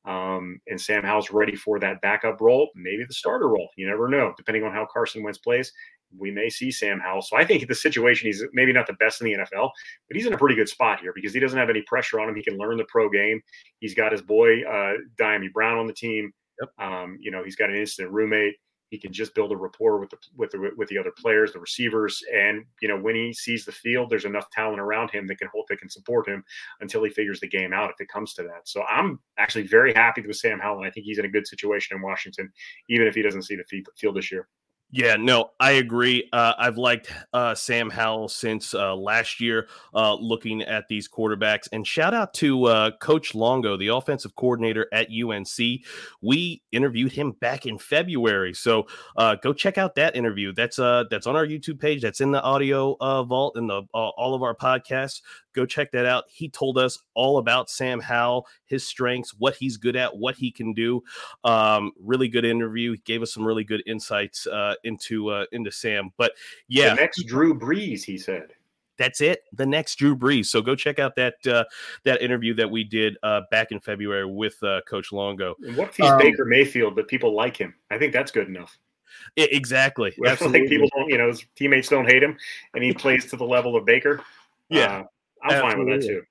[0.07, 3.69] Um, and Sam Howell's ready for that backup role, maybe the starter role.
[3.77, 5.73] You never know, depending on how Carson Wentz plays.
[6.17, 7.23] We may see Sam Howell.
[7.23, 9.71] So I think the situation he's maybe not the best in the NFL,
[10.09, 12.29] but he's in a pretty good spot here because he doesn't have any pressure on
[12.29, 12.37] him.
[12.37, 13.43] He can learn the pro game.
[13.81, 16.33] He's got his boy uh, Dyami Brown on the team.
[16.61, 16.71] Yep.
[16.79, 18.55] Um, you know, he's got an instant roommate.
[18.91, 21.59] He can just build a rapport with the with the with the other players, the
[21.59, 25.39] receivers, and you know when he sees the field, there's enough talent around him that
[25.39, 26.45] can hold that can support him
[26.81, 28.69] until he figures the game out if it comes to that.
[28.69, 30.85] So I'm actually very happy with Sam Howell.
[30.85, 32.53] I think he's in a good situation in Washington,
[32.89, 34.47] even if he doesn't see the field this year.
[34.93, 36.29] Yeah, no, I agree.
[36.33, 41.69] Uh, I've liked uh, Sam Howell since uh, last year, uh, looking at these quarterbacks.
[41.73, 45.83] And shout out to uh, Coach Longo, the offensive coordinator at UNC.
[46.23, 50.53] We interviewed him back in February, so uh, go check out that interview.
[50.53, 52.01] That's that's on our YouTube page.
[52.01, 55.21] That's in the audio vault and the all of our podcasts.
[55.57, 56.25] Go check that out.
[56.29, 60.51] He told us all about Sam Howell, his strengths, what he's good at, what he
[60.51, 61.03] can do.
[61.45, 62.93] Um, really good interview.
[62.93, 66.11] He gave us some really good insights uh, into uh, into Sam.
[66.19, 66.33] But
[66.69, 68.53] yeah, the next Drew Brees, he said.
[68.99, 69.45] That's it.
[69.55, 70.47] The next Drew Brees.
[70.47, 71.65] So go check out that uh,
[72.05, 75.55] that interview that we did uh, back in February with uh, Coach Longo.
[75.63, 77.75] And what if he's um, Baker Mayfield, but people like him?
[77.91, 78.79] I think that's good enough.
[79.39, 80.13] exactly.
[80.27, 80.61] Absolutely.
[80.61, 82.37] Like people don't, you know, his teammates don't hate him,
[82.75, 84.21] and he plays to the level of Baker.
[84.69, 85.05] Yeah, uh,
[85.47, 85.71] I'm Absolutely.
[85.71, 86.23] fine with that too.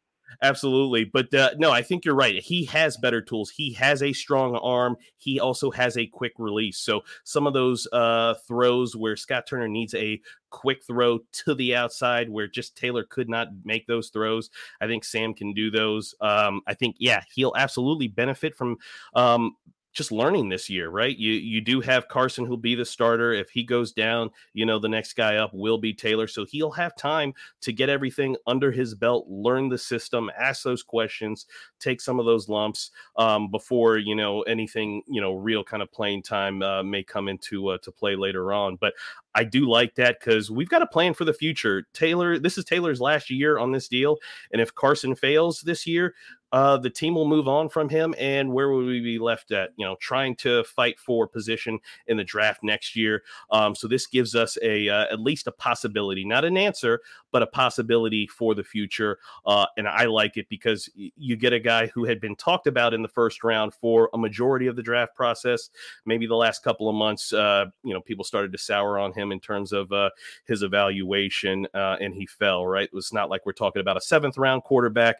[0.41, 1.05] Absolutely.
[1.05, 2.35] But uh, no, I think you're right.
[2.35, 3.49] He has better tools.
[3.49, 4.97] He has a strong arm.
[5.17, 6.77] He also has a quick release.
[6.77, 11.75] So some of those uh, throws where Scott Turner needs a quick throw to the
[11.75, 14.49] outside where just Taylor could not make those throws,
[14.81, 16.13] I think Sam can do those.
[16.21, 18.77] Um, I think, yeah, he'll absolutely benefit from
[19.13, 19.55] um,
[19.95, 21.17] just learning this year, right?
[21.17, 23.31] You you do have Carson who'll be the starter.
[23.31, 26.27] If he goes down, you know, the next guy up will be Taylor.
[26.27, 30.83] So he'll have time to get everything under his belt, learn the system, ask those
[30.83, 31.45] questions,
[31.79, 35.91] take some of those lumps um, before, you know, anything, you know, real kind of
[35.93, 38.75] playing time uh, may come into uh, to play later on.
[38.75, 38.93] But
[39.33, 41.87] I do like that because we've got a plan for the future.
[41.93, 44.17] Taylor, this is Taylor's last year on this deal.
[44.51, 46.15] And if Carson fails this year,
[46.55, 48.15] uh, the team will move on from him.
[48.17, 49.71] And where will we be left at?
[49.75, 53.23] You know, trying to fight for position in the draft next year.
[53.51, 57.01] Um, so this gives us a uh, at least a possibility, not an answer,
[57.33, 59.19] but a possibility for the future.
[59.45, 62.93] Uh, and I like it because you get a guy who had been talked about
[62.93, 65.69] in the first round for a majority of the draft process.
[66.05, 69.33] Maybe the last couple of months, uh, you know, people started to sour on him
[69.33, 70.09] in terms of uh,
[70.45, 72.65] his evaluation, uh, and he fell.
[72.65, 75.17] Right, it's not like we're talking about a seventh round quarterback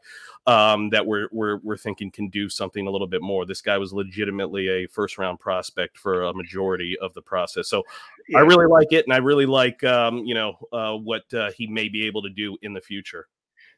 [0.47, 3.45] um, that we're, we're we're thinking can do something a little bit more.
[3.45, 7.69] This guy was legitimately a first round prospect for a majority of the process.
[7.69, 7.83] So
[8.27, 8.39] yeah.
[8.39, 11.67] I really like it, and I really like um, you know uh, what uh, he
[11.67, 13.27] may be able to do in the future.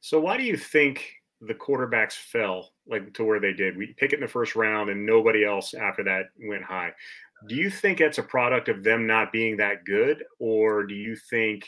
[0.02, 3.78] So why do you think the quarterbacks fell like to where they did?
[3.78, 6.92] We pick it in the first round, and nobody else after that went high.
[7.48, 11.16] Do you think it's a product of them not being that good, or do you
[11.30, 11.68] think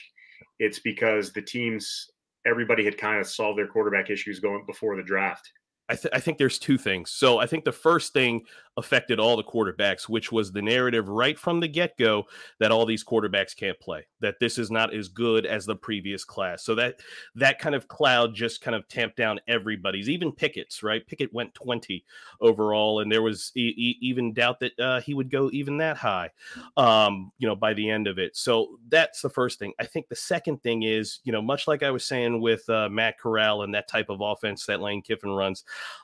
[0.57, 2.09] it's because the teams
[2.45, 5.51] everybody had kind of solved their quarterback issues going before the draft?
[5.89, 7.09] I, th- I, think there's two things.
[7.09, 8.45] So I think the first thing
[8.77, 12.25] affected all the quarterbacks, which was the narrative right from the get go
[12.59, 16.23] that all these quarterbacks can't play, that this is not as good as the previous
[16.23, 16.63] class.
[16.63, 16.99] So that
[17.35, 20.83] that kind of cloud just kind of tamped down everybody's, even Pickett's.
[20.83, 22.05] Right, Pickett went 20
[22.39, 25.97] overall, and there was e- e- even doubt that uh, he would go even that
[25.97, 26.29] high,
[26.77, 28.37] um, you know, by the end of it.
[28.37, 29.73] So that's the first thing.
[29.79, 32.89] I think the second thing is, you know, much like I was saying with uh,
[32.89, 35.63] Matt Corral and that type of offense that Lane Kiffin runs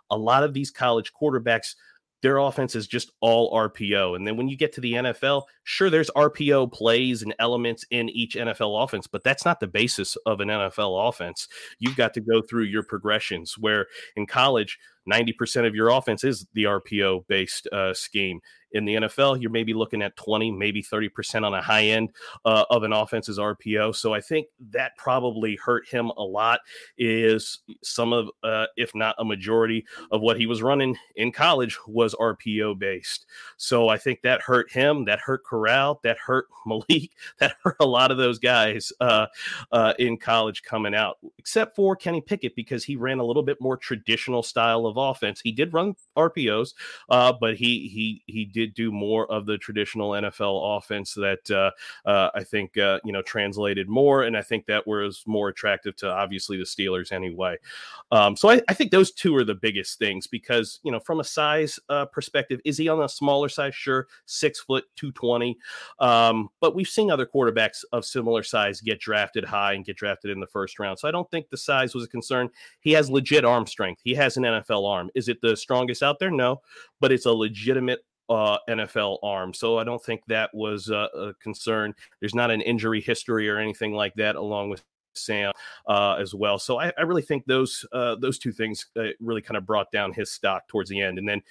[0.10, 1.76] a lot of these college quarterbacks
[2.26, 4.16] their offense is just all RPO.
[4.16, 8.10] And then when you get to the NFL, sure, there's RPO plays and elements in
[8.10, 11.48] each NFL offense, but that's not the basis of an NFL offense.
[11.78, 13.86] You've got to go through your progressions where
[14.16, 18.40] in college, 90% of your offense is the RPO based uh, scheme
[18.76, 22.10] in the NFL, you're maybe looking at 20, maybe 30% on a high end
[22.44, 23.96] uh, of an offense's RPO.
[23.96, 26.60] So I think that probably hurt him a lot.
[26.98, 31.80] Is some of, uh, if not a majority of what he was running in college
[31.88, 33.26] was RPO based.
[33.56, 35.06] So I think that hurt him.
[35.06, 36.02] That hurt Corral.
[36.04, 37.12] That hurt Malik.
[37.40, 39.28] That hurt a lot of those guys uh,
[39.72, 43.62] uh, in college coming out, except for Kenny Pickett because he ran a little bit
[43.62, 45.40] more traditional style of offense.
[45.42, 46.74] He did run RPOs,
[47.10, 51.52] uh, but he he he did did do more of the traditional NFL offense that
[51.52, 51.72] uh,
[52.10, 55.96] uh, I think uh, you know translated more, and I think that was more attractive
[55.98, 57.58] to obviously the Steelers anyway.
[58.12, 61.20] Um, so I, I, think those two are the biggest things because you know from
[61.20, 61.80] a size
[62.12, 63.76] perspective, is he on a smaller size?
[63.76, 65.58] Sure, six foot two twenty,
[66.00, 70.32] um, but we've seen other quarterbacks of similar size get drafted high and get drafted
[70.32, 71.00] in the first round.
[71.00, 72.50] So I don't think the size was a concern.
[72.80, 74.02] He has legit arm strength.
[74.04, 75.10] He has an NFL arm.
[75.16, 76.32] Is it the strongest out there?
[76.32, 76.62] No,
[77.00, 78.00] but it's a legitimate
[78.30, 79.54] uh, NFL arm.
[79.54, 81.94] So I don't think that was uh, a concern.
[82.20, 84.84] There's not an injury history or anything like that, along with
[85.18, 85.52] Sam
[85.88, 86.60] uh, as well.
[86.60, 89.92] So I, I, really think those uh, those two things uh, really kind of brought
[89.92, 91.18] down his stock towards the end.
[91.18, 91.42] And then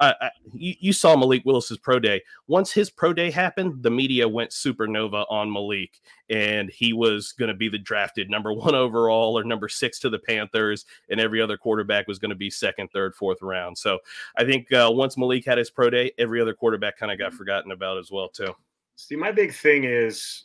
[0.00, 2.22] I, you, you, saw Malik Willis's pro day.
[2.48, 7.48] Once his pro day happened, the media went supernova on Malik, and he was going
[7.48, 11.40] to be the drafted number one overall or number six to the Panthers, and every
[11.40, 13.78] other quarterback was going to be second, third, fourth round.
[13.78, 13.98] So
[14.36, 17.32] I think uh, once Malik had his pro day, every other quarterback kind of got
[17.32, 18.54] forgotten about as well too.
[18.96, 20.42] See, my big thing is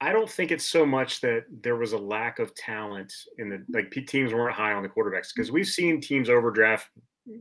[0.00, 3.64] I don't think it's so much that there was a lack of talent in the
[3.70, 6.90] like teams weren't high on the quarterbacks because we've seen teams overdraft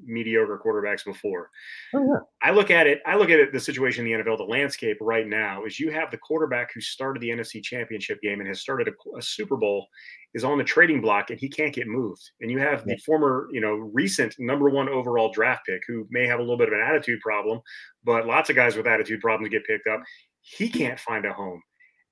[0.06, 1.50] mediocre quarterbacks before.
[1.94, 2.20] Oh, yeah.
[2.42, 4.98] I look at it, I look at it, the situation in the NFL, the landscape
[5.02, 8.62] right now is you have the quarterback who started the NFC championship game and has
[8.62, 9.88] started a, a Super Bowl
[10.34, 12.32] is on the trading block and he can't get moved.
[12.42, 12.96] And you have yeah.
[12.96, 16.58] the former, you know, recent number one overall draft pick who may have a little
[16.58, 17.62] bit of an attitude problem,
[18.04, 20.02] but lots of guys with attitude problems get picked up.
[20.42, 21.62] He can't find a home.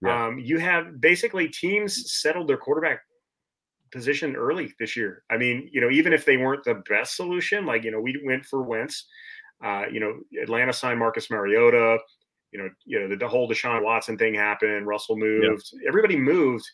[0.03, 0.27] Yeah.
[0.27, 2.99] Um, you have basically teams settled their quarterback
[3.91, 5.23] position early this year.
[5.29, 8.19] I mean, you know, even if they weren't the best solution, like you know, we
[8.25, 9.05] went for Wentz.
[9.63, 11.97] Uh, you know, Atlanta signed Marcus Mariota.
[12.51, 14.87] You know, you know the, the whole Deshaun Watson thing happened.
[14.87, 15.71] Russell moved.
[15.73, 15.87] Yeah.
[15.87, 16.65] Everybody moved,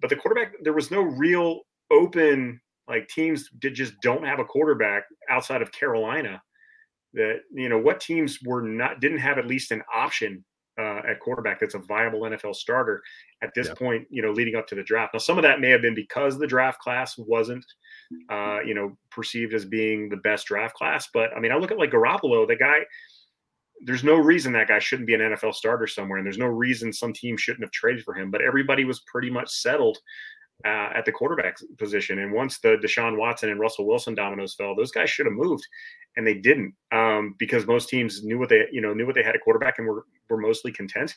[0.00, 4.44] but the quarterback there was no real open like teams did just don't have a
[4.44, 6.42] quarterback outside of Carolina.
[7.14, 10.44] That you know what teams were not didn't have at least an option
[10.78, 13.02] uh, at quarterback that's a viable NFL starter
[13.42, 13.74] at this yeah.
[13.74, 15.14] point, you know, leading up to the draft.
[15.14, 17.64] Now, some of that may have been because the draft class wasn't,
[18.30, 21.08] uh, you know, perceived as being the best draft class.
[21.12, 22.80] But I mean, I look at like Garoppolo, the guy,
[23.82, 26.18] there's no reason that guy shouldn't be an NFL starter somewhere.
[26.18, 28.30] And there's no reason some team shouldn't have traded for him.
[28.30, 29.98] But everybody was pretty much settled
[30.64, 32.20] uh, at the quarterback position.
[32.20, 35.66] And once the Deshaun Watson and Russell Wilson dominoes fell, those guys should have moved,
[36.16, 39.22] and they didn't um, because most teams knew what they you know knew what they
[39.22, 41.14] had at quarterback and were were mostly content.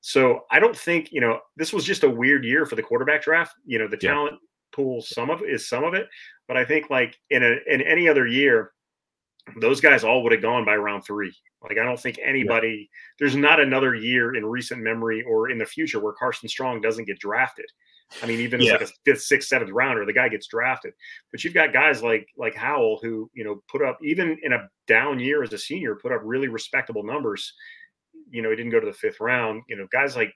[0.00, 3.22] So I don't think you know this was just a weird year for the quarterback
[3.22, 3.54] draft.
[3.66, 4.12] You know the yeah.
[4.12, 4.38] talent
[4.72, 6.08] pool, some of it is some of it,
[6.46, 8.72] but I think like in a in any other year,
[9.60, 11.34] those guys all would have gone by round three.
[11.62, 12.88] Like I don't think anybody.
[12.90, 12.96] Yeah.
[13.18, 17.06] There's not another year in recent memory or in the future where Carson Strong doesn't
[17.06, 17.66] get drafted.
[18.22, 18.74] I mean, even yeah.
[18.74, 20.94] as like a fifth, sixth, seventh rounder, the guy gets drafted.
[21.30, 24.68] But you've got guys like like Howell who you know put up even in a
[24.86, 27.52] down year as a senior, put up really respectable numbers.
[28.30, 29.62] You know, he didn't go to the fifth round.
[29.68, 30.32] You know, guys like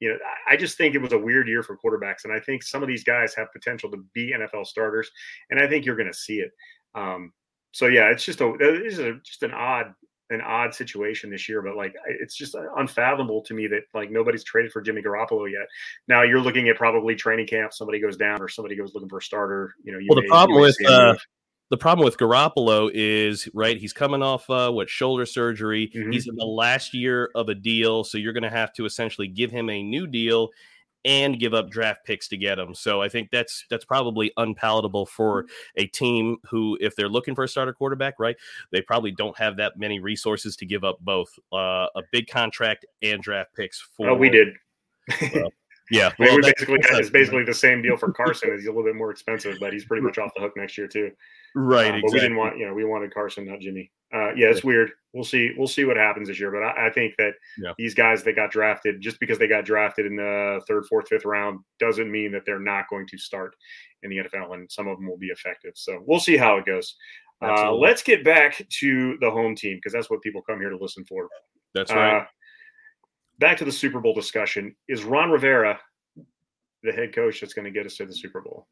[0.00, 2.62] you know, I just think it was a weird year for quarterbacks, and I think
[2.62, 5.10] some of these guys have potential to be NFL starters,
[5.50, 6.50] and I think you're going to see it.
[6.94, 7.32] Um,
[7.72, 9.94] so yeah, it's just a it's a, just an odd
[10.30, 14.44] an odd situation this year, but like it's just unfathomable to me that like nobody's
[14.44, 15.66] traded for Jimmy Garoppolo yet.
[16.08, 19.18] Now you're looking at probably training camp, somebody goes down or somebody goes looking for
[19.18, 19.74] a starter.
[19.84, 21.16] You know, you well, may, the problem with uh,
[21.70, 23.76] the problem with Garoppolo is right.
[23.76, 25.90] He's coming off uh, what shoulder surgery.
[25.94, 26.12] Mm-hmm.
[26.12, 29.28] He's in the last year of a deal, so you're going to have to essentially
[29.28, 30.50] give him a new deal
[31.06, 32.74] and give up draft picks to get him.
[32.74, 35.82] So I think that's that's probably unpalatable for mm-hmm.
[35.82, 38.36] a team who, if they're looking for a starter quarterback, right,
[38.72, 42.84] they probably don't have that many resources to give up both uh, a big contract
[43.02, 44.10] and draft picks for.
[44.10, 44.48] Oh, we did.
[45.32, 45.52] Well,
[45.90, 48.52] yeah, well, we basically it's basically the same deal for Carson.
[48.52, 50.88] He's a little bit more expensive, but he's pretty much off the hook next year
[50.88, 51.12] too.
[51.54, 51.94] Right.
[51.94, 53.92] Uh, but we didn't want, you know, we wanted Carson, not Jimmy.
[54.14, 54.92] Uh, yeah, it's weird.
[55.12, 55.50] We'll see.
[55.56, 56.50] We'll see what happens this year.
[56.50, 57.72] But I, I think that yeah.
[57.78, 61.24] these guys that got drafted, just because they got drafted in the third, fourth, fifth
[61.24, 63.54] round, doesn't mean that they're not going to start
[64.02, 65.72] in the NFL, and some of them will be effective.
[65.74, 66.94] So we'll see how it goes.
[67.42, 70.78] Uh, let's get back to the home team because that's what people come here to
[70.78, 71.28] listen for.
[71.74, 72.20] That's right.
[72.20, 72.24] Uh,
[73.38, 74.74] back to the Super Bowl discussion.
[74.88, 75.78] Is Ron Rivera
[76.82, 78.68] the head coach that's going to get us to the Super Bowl?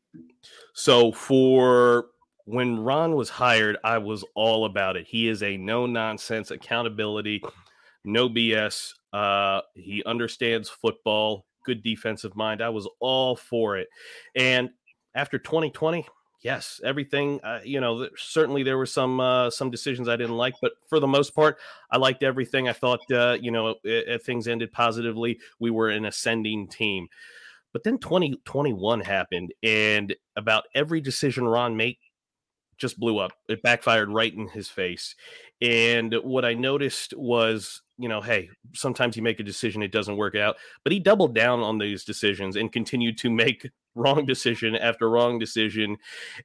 [0.73, 2.07] So for
[2.45, 5.07] when Ron was hired, I was all about it.
[5.07, 7.43] He is a no nonsense accountability,
[8.05, 8.93] no BS.
[9.13, 12.63] Uh, he understands football, good defensive mind.
[12.63, 13.89] I was all for it.
[14.35, 14.71] And
[15.15, 16.07] after 2020,
[16.43, 17.41] yes, everything.
[17.43, 21.01] Uh, you know, certainly there were some uh, some decisions I didn't like, but for
[21.01, 21.59] the most part,
[21.91, 22.69] I liked everything.
[22.69, 25.39] I thought, uh, you know, it, it, things ended positively.
[25.59, 27.09] We were an ascending team.
[27.73, 31.97] But then 2021 happened, and about every decision Ron made
[32.79, 33.33] just blew up.
[33.49, 35.15] It backfired right in his face.
[35.61, 40.17] And what I noticed was, you know, hey, sometimes you make a decision, it doesn't
[40.17, 40.57] work out.
[40.83, 45.39] But he doubled down on these decisions and continued to make wrong decision after wrong
[45.39, 45.97] decision.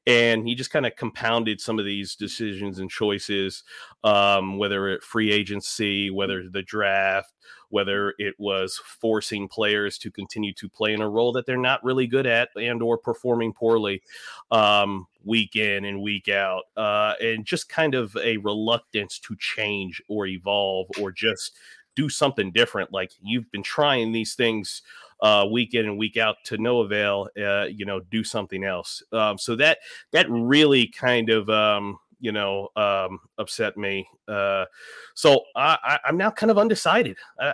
[0.05, 3.63] And he just kind of compounded some of these decisions and choices,
[4.03, 7.33] um, whether it free agency, whether the draft,
[7.69, 11.83] whether it was forcing players to continue to play in a role that they're not
[11.83, 14.01] really good at and or performing poorly
[14.51, 20.01] um, week in and week out uh, and just kind of a reluctance to change
[20.07, 21.57] or evolve or just
[21.95, 22.93] do something different.
[22.93, 24.81] Like you've been trying these things
[25.21, 29.03] uh, week in and week out to no avail uh, you know do something else.
[29.11, 29.79] Um, so that
[30.11, 34.07] that really kind of um, you know, um, upset me.
[34.27, 34.65] Uh,
[35.13, 37.17] so I, am now kind of undecided.
[37.39, 37.53] I,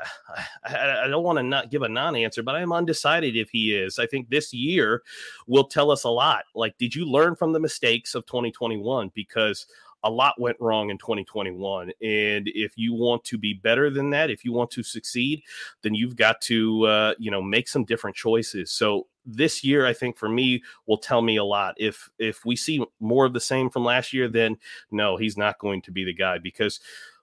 [0.63, 3.99] I, I don't want to not give a non-answer, but I'm undecided if he is.
[3.99, 5.04] I think this year
[5.47, 6.45] will tell us a lot.
[6.56, 9.12] Like, did you learn from the mistakes of 2021?
[9.13, 9.67] Because
[10.04, 11.91] a lot went wrong in 2021.
[12.01, 15.41] And if you want to be better than that, if you want to succeed,
[15.82, 18.71] then you've got to, uh, you know, make some different choices.
[18.71, 21.75] So this year, I think for me, will tell me a lot.
[21.77, 24.57] If if we see more of the same from last year, then
[24.91, 26.79] no, he's not going to be the guy because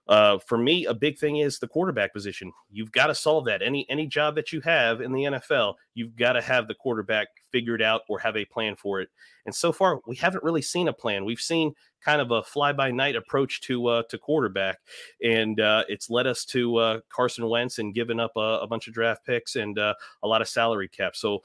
[0.07, 2.51] uh, for me, a big thing is the quarterback position.
[2.69, 3.61] You've got to solve that.
[3.61, 7.27] Any any job that you have in the NFL, you've got to have the quarterback
[7.51, 9.09] figured out or have a plan for it.
[9.45, 11.23] And so far, we haven't really seen a plan.
[11.23, 14.79] We've seen kind of a fly by night approach to uh, to quarterback,
[15.23, 18.89] and uh, it's led us to uh, Carson Wentz and giving up a, a bunch
[18.89, 21.15] of draft picks and uh, a lot of salary cap.
[21.15, 21.43] So,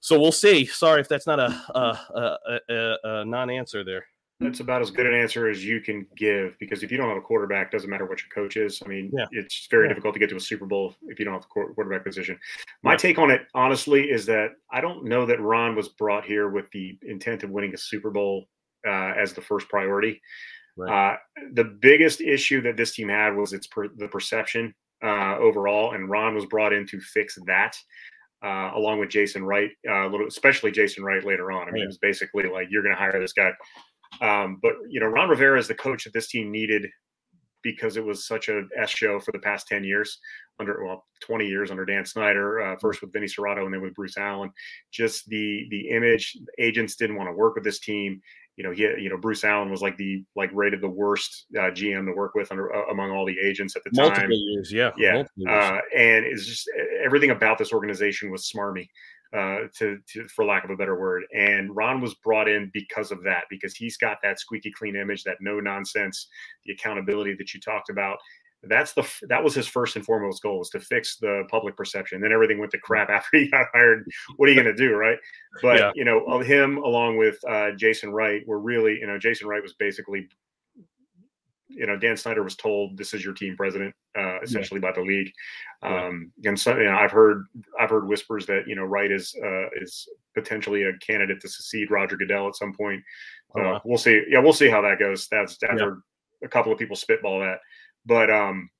[0.00, 0.64] so we'll see.
[0.64, 4.06] Sorry if that's not a, a, a, a non-answer there.
[4.40, 7.16] That's about as good an answer as you can give because if you don't have
[7.16, 8.80] a quarterback, doesn't matter what your coach is.
[8.84, 9.26] I mean, yeah.
[9.32, 9.88] it's very yeah.
[9.88, 12.38] difficult to get to a Super Bowl if you don't have the quarterback position.
[12.84, 12.98] My yeah.
[12.98, 16.70] take on it, honestly, is that I don't know that Ron was brought here with
[16.70, 18.44] the intent of winning a Super Bowl
[18.86, 20.20] uh, as the first priority.
[20.76, 21.14] Right.
[21.14, 21.16] Uh,
[21.54, 24.72] the biggest issue that this team had was its per, the perception
[25.02, 27.76] uh, overall, and Ron was brought in to fix that.
[28.40, 31.66] Uh, along with Jason Wright, uh, a little, especially Jason Wright later on.
[31.66, 33.50] I mean, it was basically like you're going to hire this guy.
[34.20, 36.86] Um, but you know, Ron Rivera is the coach that this team needed
[37.62, 40.18] because it was such a S show for the past 10 years
[40.60, 43.94] under well 20 years under Dan Snyder uh, first with Vinny Cerrato and then with
[43.94, 44.50] Bruce Allen.
[44.92, 48.20] Just the the image agents didn't want to work with this team.
[48.56, 51.70] You know he you know Bruce Allen was like the like rated the worst uh,
[51.70, 54.06] GM to work with under uh, among all the agents at the time.
[54.06, 55.48] Multiple years yeah yeah years.
[55.48, 56.68] Uh, and it's just
[57.04, 58.88] everything about this organization was smarmy
[59.36, 61.24] uh, to, to, for lack of a better word.
[61.34, 65.24] And Ron was brought in because of that, because he's got that squeaky clean image,
[65.24, 66.28] that no nonsense,
[66.64, 68.18] the accountability that you talked about.
[68.64, 72.20] That's the that was his first and foremost goal was to fix the public perception.
[72.20, 74.04] Then everything went to crap after he got hired.
[74.36, 75.18] What are you going to do, right?
[75.62, 75.92] But yeah.
[75.94, 79.74] you know, him along with uh, Jason Wright were really, you know, Jason Wright was
[79.74, 80.28] basically
[81.68, 84.90] you know, Dan Snyder was told this is your team president, uh, essentially yeah.
[84.90, 85.32] by the league.
[85.82, 86.50] Um, yeah.
[86.50, 87.44] And so, you know, I've heard
[87.78, 91.90] I've heard whispers that you know Wright is uh, is potentially a candidate to succeed
[91.90, 93.02] Roger Goodell at some point.
[93.54, 94.24] So uh, we'll see.
[94.28, 95.28] Yeah, we'll see how that goes.
[95.30, 96.02] That's after
[96.40, 96.46] yeah.
[96.46, 97.58] a couple of people spitball that,
[98.06, 98.70] but um,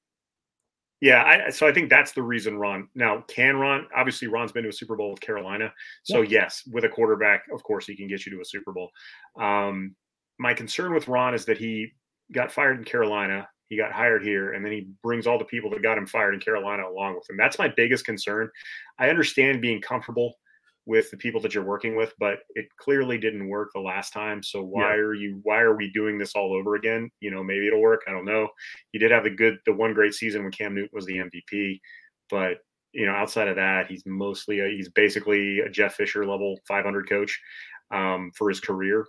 [1.01, 1.22] yeah.
[1.22, 2.88] I, so I think that's the reason Ron.
[2.94, 3.87] Now, can Ron?
[3.94, 5.72] Obviously, Ron's been to a Super Bowl with Carolina.
[6.03, 8.90] So yes, with a quarterback, of course, he can get you to a Super Bowl.
[9.38, 9.94] Um,
[10.38, 11.92] my concern with Ron is that he
[12.32, 13.48] got fired in Carolina.
[13.68, 16.34] He got hired here, and then he brings all the people that got him fired
[16.34, 17.36] in Carolina along with him.
[17.36, 18.50] That's my biggest concern.
[18.98, 20.34] I understand being comfortable
[20.86, 24.42] with the people that you're working with, but it clearly didn't work the last time.
[24.42, 25.00] So why yeah.
[25.00, 25.40] are you?
[25.42, 27.10] Why are we doing this all over again?
[27.20, 28.00] You know, maybe it'll work.
[28.08, 28.48] I don't know.
[28.92, 31.79] He did have the good, the one great season when Cam Newton was the MVP,
[32.31, 32.58] but
[32.92, 37.08] you know, outside of that, he's mostly a, he's basically a Jeff Fisher level 500
[37.08, 37.38] coach
[37.90, 39.06] um, for his career.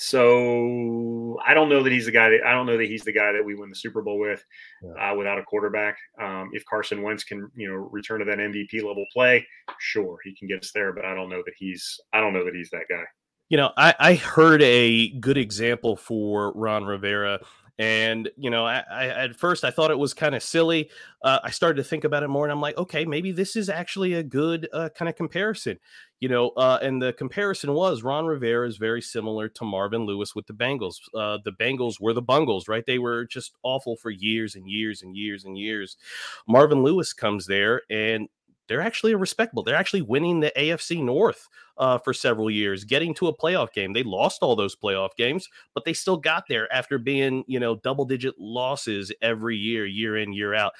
[0.00, 3.12] So I don't know that he's the guy that I don't know that he's the
[3.12, 4.44] guy that we win the Super Bowl with
[4.80, 5.10] yeah.
[5.10, 5.98] uh, without a quarterback.
[6.20, 9.44] Um, if Carson Wentz can, you know, return to that MVP level play,
[9.80, 10.92] sure, he can get us there.
[10.92, 13.02] But I don't know that he's I don't know that he's that guy.
[13.48, 17.40] You know, I, I heard a good example for Ron Rivera
[17.78, 20.90] and you know, I, I, at first I thought it was kind of silly.
[21.22, 23.68] Uh, I started to think about it more, and I'm like, okay, maybe this is
[23.68, 25.78] actually a good uh, kind of comparison.
[26.20, 30.34] You know, uh, and the comparison was Ron Rivera is very similar to Marvin Lewis
[30.34, 30.96] with the Bengals.
[31.14, 32.84] Uh, the Bengals were the Bungles, right?
[32.84, 35.96] They were just awful for years and years and years and years.
[36.48, 38.28] Marvin Lewis comes there, and
[38.68, 39.62] they're actually respectable.
[39.62, 43.92] They're actually winning the AFC North uh, for several years, getting to a playoff game.
[43.92, 47.76] They lost all those playoff games, but they still got there after being, you know,
[47.76, 50.72] double digit losses every year, year in, year out.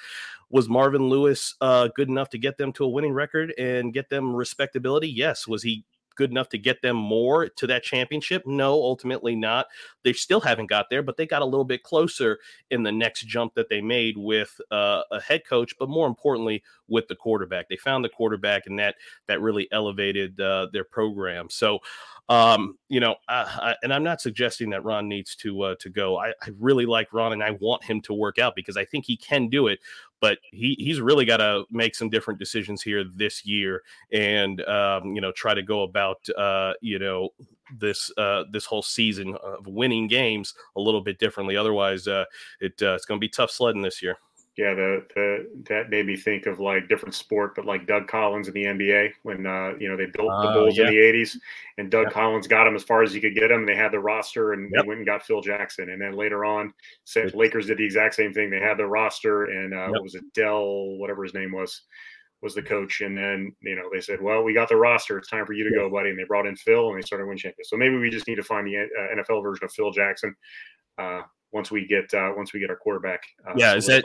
[0.49, 4.09] Was Marvin Lewis uh, good enough to get them to a winning record and get
[4.09, 5.09] them respectability?
[5.09, 5.47] Yes.
[5.47, 5.83] Was he
[6.19, 8.43] good enough to get them more to that championship?
[8.45, 9.67] No, ultimately not.
[10.03, 12.39] They still haven't got there, but they got a little bit closer
[12.69, 16.61] in the next jump that they made with uh, a head coach, but more importantly,
[16.89, 17.69] with the quarterback.
[17.69, 18.95] They found the quarterback, and that
[19.27, 21.47] that really elevated uh, their program.
[21.49, 21.79] So,
[22.29, 26.17] um, you know, I, and I'm not suggesting that Ron needs to uh, to go.
[26.17, 29.05] I, I really like Ron, and I want him to work out because I think
[29.05, 29.79] he can do it
[30.21, 35.15] but he he's really got to make some different decisions here this year, and um,
[35.15, 37.29] you know try to go about uh, you know
[37.77, 41.55] this uh, this whole season of winning games a little bit differently.
[41.55, 42.25] Otherwise, uh,
[42.59, 44.17] it uh, it's going to be tough sledding this year
[44.59, 48.49] yeah, the, the that made me think of like different sport, but like Doug Collins
[48.49, 50.87] in the NBA when uh, you know they built the Bulls yeah.
[50.87, 51.37] in the '80s,
[51.77, 53.65] and Doug Collins got them as far as you could get them.
[53.65, 54.83] They had the roster, and yep.
[54.83, 56.73] they went and got Phil Jackson, and then later on,
[57.05, 58.49] said Lakers did the exact same thing.
[58.49, 59.91] They had the roster, and uh, yep.
[59.91, 61.83] what was it, Del, whatever his name was,
[62.41, 65.17] was the coach, and then you know they said, "Well, we got the roster.
[65.17, 67.27] It's time for you to go, buddy." And they brought in Phil, and they started
[67.27, 67.69] winning champions.
[67.69, 70.35] So maybe we just need to find the uh, NFL version of Phil Jackson
[70.97, 71.21] uh,
[71.53, 73.23] once we get uh, once we get our quarterback.
[73.47, 74.03] Uh, yeah, is that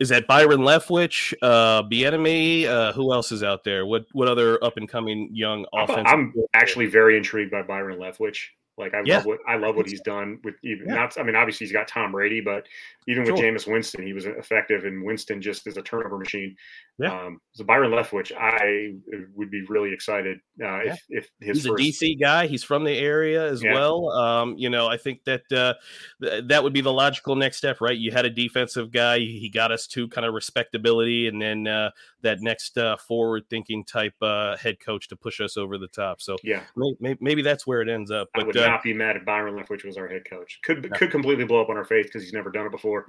[0.00, 2.64] is that Byron Leftwich, uh, Bieniemy?
[2.64, 3.84] Uh, who else is out there?
[3.84, 6.06] What what other up and coming young offensive?
[6.06, 8.46] I'm actually very intrigued by Byron Leftwich.
[8.80, 9.16] Like I yeah.
[9.16, 10.94] love what I love what he's done with even yeah.
[10.94, 11.18] not.
[11.18, 12.66] I mean, obviously he's got Tom Brady, but
[13.06, 13.44] even with sure.
[13.44, 16.56] Jameis Winston, he was effective, and Winston just is a turnover machine.
[16.98, 17.12] Yeah.
[17.12, 18.94] Um, so Byron Leftwich, I
[19.34, 20.92] would be really excited uh, yeah.
[20.92, 22.02] if if his he's first...
[22.02, 22.46] a DC guy.
[22.46, 24.10] He's from the area as well.
[24.10, 25.74] Um, you know, I think that uh,
[26.22, 27.96] th- that would be the logical next step, right?
[27.96, 29.18] You had a defensive guy.
[29.18, 31.90] He got us to kind of respectability, and then uh,
[32.22, 36.20] that next uh, forward thinking type uh, head coach to push us over the top.
[36.20, 36.62] So yeah,
[37.00, 38.28] maybe, maybe that's where it ends up.
[38.34, 40.60] But, I would uh, not be mad at Byron Leftwich was our head coach.
[40.62, 43.06] Could could completely blow up on our face because he's never done it before.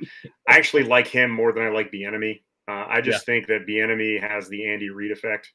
[0.47, 2.41] I actually like him more than I like Bieniemy.
[2.67, 3.33] Uh, I just yeah.
[3.33, 5.51] think that Bieniemy has the Andy Reid effect.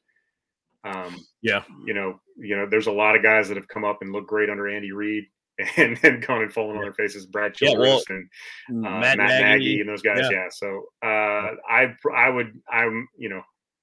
[0.83, 3.99] Um, yeah, you know, you know, there's a lot of guys that have come up
[4.01, 5.25] and look great under Andy Reid,
[5.77, 7.25] and then gone and fallen on their faces.
[7.25, 8.23] Brad Childress yeah, well,
[8.69, 9.65] and uh, Matt, Matt Nagy.
[9.65, 9.79] Nagy.
[9.81, 10.19] and those guys.
[10.21, 10.29] Yeah.
[10.31, 10.47] yeah.
[10.51, 13.41] So uh, I I would I'm you know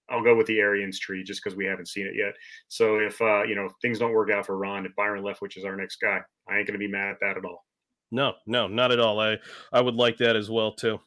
[0.09, 2.35] I'll go with the Arians tree just because we haven't seen it yet.
[2.69, 5.65] So if uh, you know things don't work out for Ron, if Byron Leftwich is
[5.65, 7.65] our next guy, I ain't going to be mad at that at all.
[8.11, 9.19] No, no, not at all.
[9.19, 9.39] I
[9.73, 11.01] I would like that as well too.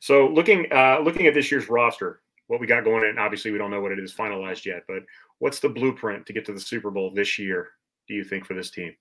[0.00, 3.58] So looking uh, looking at this year's roster, what we got going in, obviously we
[3.58, 5.02] don't know what it is finalized yet, but
[5.38, 7.68] what's the blueprint to get to the Super Bowl this year?
[8.08, 8.94] Do you think for this team?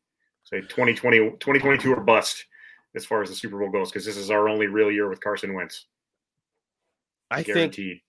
[0.44, 2.46] Say 2020, 2022 or bust
[2.96, 5.22] as far as the Super Bowl goes, because this is our only real year with
[5.22, 5.86] Carson Wentz.
[7.30, 7.98] I Guaranteed.
[7.98, 8.02] think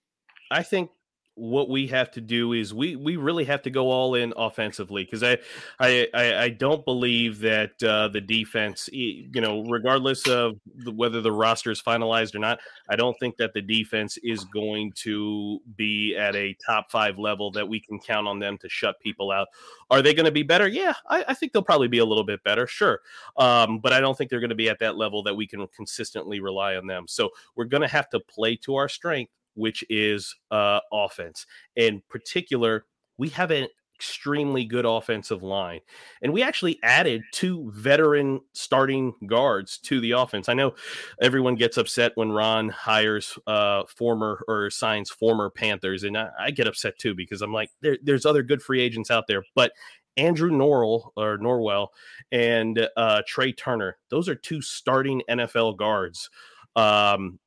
[0.50, 0.90] I think
[1.34, 5.04] what we have to do is we we really have to go all in offensively
[5.04, 5.38] because I,
[5.80, 11.32] I I don't believe that uh, the defense you know regardless of the, whether the
[11.32, 12.60] roster is finalized or not
[12.90, 17.50] I don't think that the defense is going to be at a top five level
[17.52, 19.48] that we can count on them to shut people out.
[19.90, 20.68] Are they going to be better?
[20.68, 23.00] Yeah, I, I, think they'll probably be a little bit better, sure,
[23.36, 25.66] um, but I don't think they're going to be at that level that we can
[25.68, 27.04] consistently rely on them.
[27.08, 31.46] So we're going to have to play to our strength which is uh, offense.
[31.76, 32.84] In particular,
[33.18, 33.68] we have an
[34.02, 35.78] extremely good offensive line.
[36.22, 40.48] And we actually added two veteran starting guards to the offense.
[40.48, 40.74] I know
[41.20, 46.02] everyone gets upset when Ron hires uh, former or signs former Panthers.
[46.02, 49.08] And I, I get upset too because I'm like, there, there's other good free agents
[49.08, 49.44] out there.
[49.54, 49.70] But
[50.16, 51.88] Andrew Norrell or Norwell
[52.32, 56.28] and uh, Trai Turner, those are two starting NFL guards.
[56.74, 57.38] Um,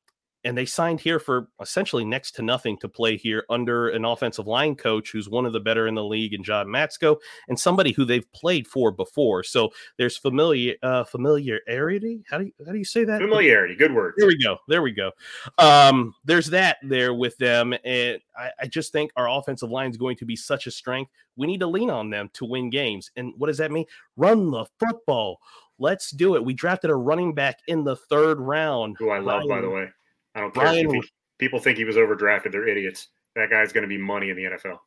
[0.45, 4.45] and they signed here for essentially next to nothing to play here under an offensive
[4.45, 7.17] line coach who's one of the better in the league and John Matsko
[7.49, 9.43] and somebody who they've played for before.
[9.43, 12.23] So there's familiar uh, familiarity.
[12.29, 13.19] How do you how do you say that?
[13.19, 13.75] Familiarity.
[13.75, 14.13] Good word.
[14.17, 14.57] There we go.
[14.67, 15.11] There we go.
[15.57, 19.97] Um, there's that there with them, and I, I just think our offensive line is
[19.97, 21.11] going to be such a strength.
[21.35, 23.09] We need to lean on them to win games.
[23.15, 23.85] And what does that mean?
[24.15, 25.39] Run the football.
[25.79, 26.45] Let's do it.
[26.45, 28.95] We drafted a running back in the third round.
[28.99, 29.89] Who I love, Ryan, by the way.
[30.35, 31.03] I don't care if he,
[31.39, 32.51] people think he was overdrafted.
[32.51, 33.07] They're idiots.
[33.35, 34.79] That guy's going to be money in the NFL.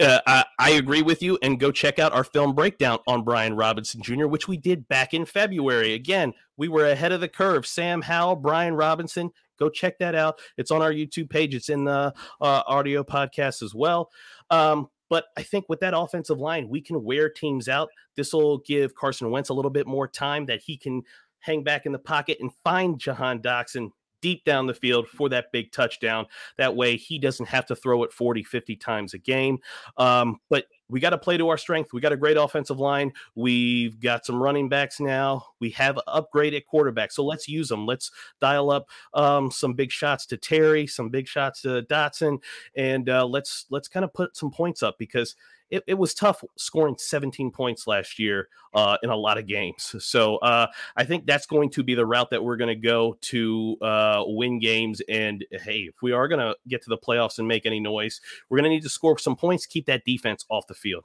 [0.00, 1.38] Uh, I, I agree with you.
[1.42, 5.12] And go check out our film breakdown on Brian Robinson Jr., which we did back
[5.12, 5.94] in February.
[5.94, 7.66] Again, we were ahead of the curve.
[7.66, 9.30] Sam Howell, Brian Robinson.
[9.58, 10.38] Go check that out.
[10.56, 11.54] It's on our YouTube page.
[11.54, 14.10] It's in the uh, audio podcast as well.
[14.50, 17.88] Um, but I think with that offensive line, we can wear teams out.
[18.14, 21.02] This will give Carson Wentz a little bit more time that he can
[21.40, 25.52] hang back in the pocket and find Jahan Dotson deep down the field for that
[25.52, 26.26] big touchdown.
[26.56, 29.58] That way he doesn't have to throw it 40, 50 times a game.
[29.96, 31.92] Um, but we got to play to our strength.
[31.92, 33.12] We got a great offensive line.
[33.34, 35.44] We've got some running backs now.
[35.60, 37.12] We have upgrade at quarterback.
[37.12, 37.86] So let's use them.
[37.86, 38.10] Let's
[38.40, 42.38] dial up um, some big shots to Terry, some big shots to Dotson,
[42.74, 45.34] and uh, let's let's kind of put some points up because–
[45.70, 49.94] it, it was tough scoring 17 points last year uh, in a lot of games.
[50.08, 53.18] So uh, I think that's going to be the route that we're going to go
[53.20, 55.02] to uh, win games.
[55.06, 58.20] And hey, if we are going to get to the playoffs and make any noise,
[58.48, 61.04] we're going to need to score some points, keep that defense off the field.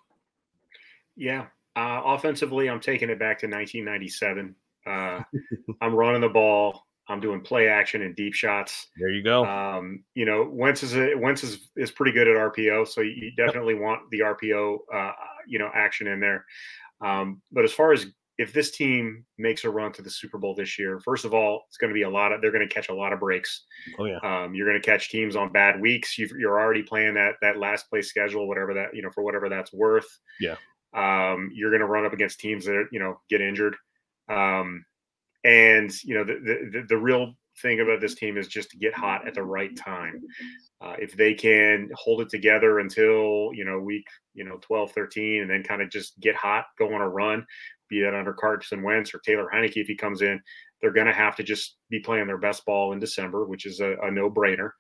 [1.18, 1.48] Yeah.
[1.76, 4.56] Uh, offensively, I'm taking it back to 1997.
[4.86, 5.22] Uh,
[5.82, 6.86] I'm running the ball.
[7.10, 8.88] I'm doing play action and deep shots.
[8.98, 9.46] There you go.
[9.46, 13.32] Um, you know, Wentz is a, Wentz is, is pretty good at RPO, so you
[13.36, 15.12] definitely want the RPO, uh,
[15.48, 16.46] you know, action in there.
[17.02, 18.06] Um, but as far as
[18.38, 21.64] if this team makes a run to the Super Bowl this year, first of all,
[21.68, 23.64] it's going to be a lot of they're going to catch a lot of breaks.
[24.00, 24.18] Oh yeah.
[24.24, 26.18] Um, you're going to catch teams on bad weeks.
[26.18, 29.50] you are already playing that that last place schedule, whatever that you know for whatever
[29.50, 30.08] that's worth.
[30.40, 30.56] Yeah.
[30.96, 33.76] Um, you're going to run up against teams that you know get injured.
[34.30, 34.86] Um,
[35.44, 38.94] and you know, the, the the real thing about this team is just to get
[38.94, 40.22] hot at the right time.
[40.82, 45.42] Uh, if they can hold it together until you know week you know 12, 13,
[45.42, 47.46] and then kind of just get hot, go on a run,
[47.90, 50.42] be that under Carson Wentz or Taylor Heinicke if he comes in,
[50.82, 53.80] they're going to have to just be playing their best ball in December, which is
[53.80, 54.72] a, a no brainer.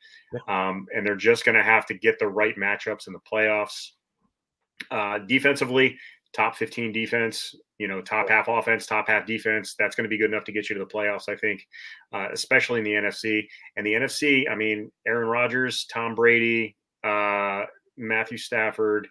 [0.47, 3.89] Um, and they're just going to have to get the right matchups in the playoffs.
[4.91, 5.97] Uh, defensively,
[6.33, 9.75] top 15 defense, you know, top half offense, top half defense.
[9.77, 11.65] That's going to be good enough to get you to the playoffs, I think,
[12.11, 13.47] uh, especially in the NFC.
[13.77, 17.63] And the NFC, I mean, Aaron Rodgers, Tom Brady, uh,
[17.97, 19.07] Matthew Stafford,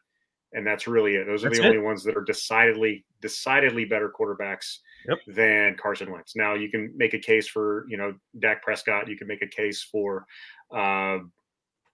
[0.53, 1.27] and that's really it.
[1.27, 1.69] Those are that's the it.
[1.69, 5.19] only ones that are decidedly, decidedly better quarterbacks yep.
[5.27, 6.37] than Carson Wentz.
[6.37, 9.09] Now, you can make a case for, you know, Dak Prescott.
[9.09, 10.27] You can make a case for,
[10.75, 11.19] uh,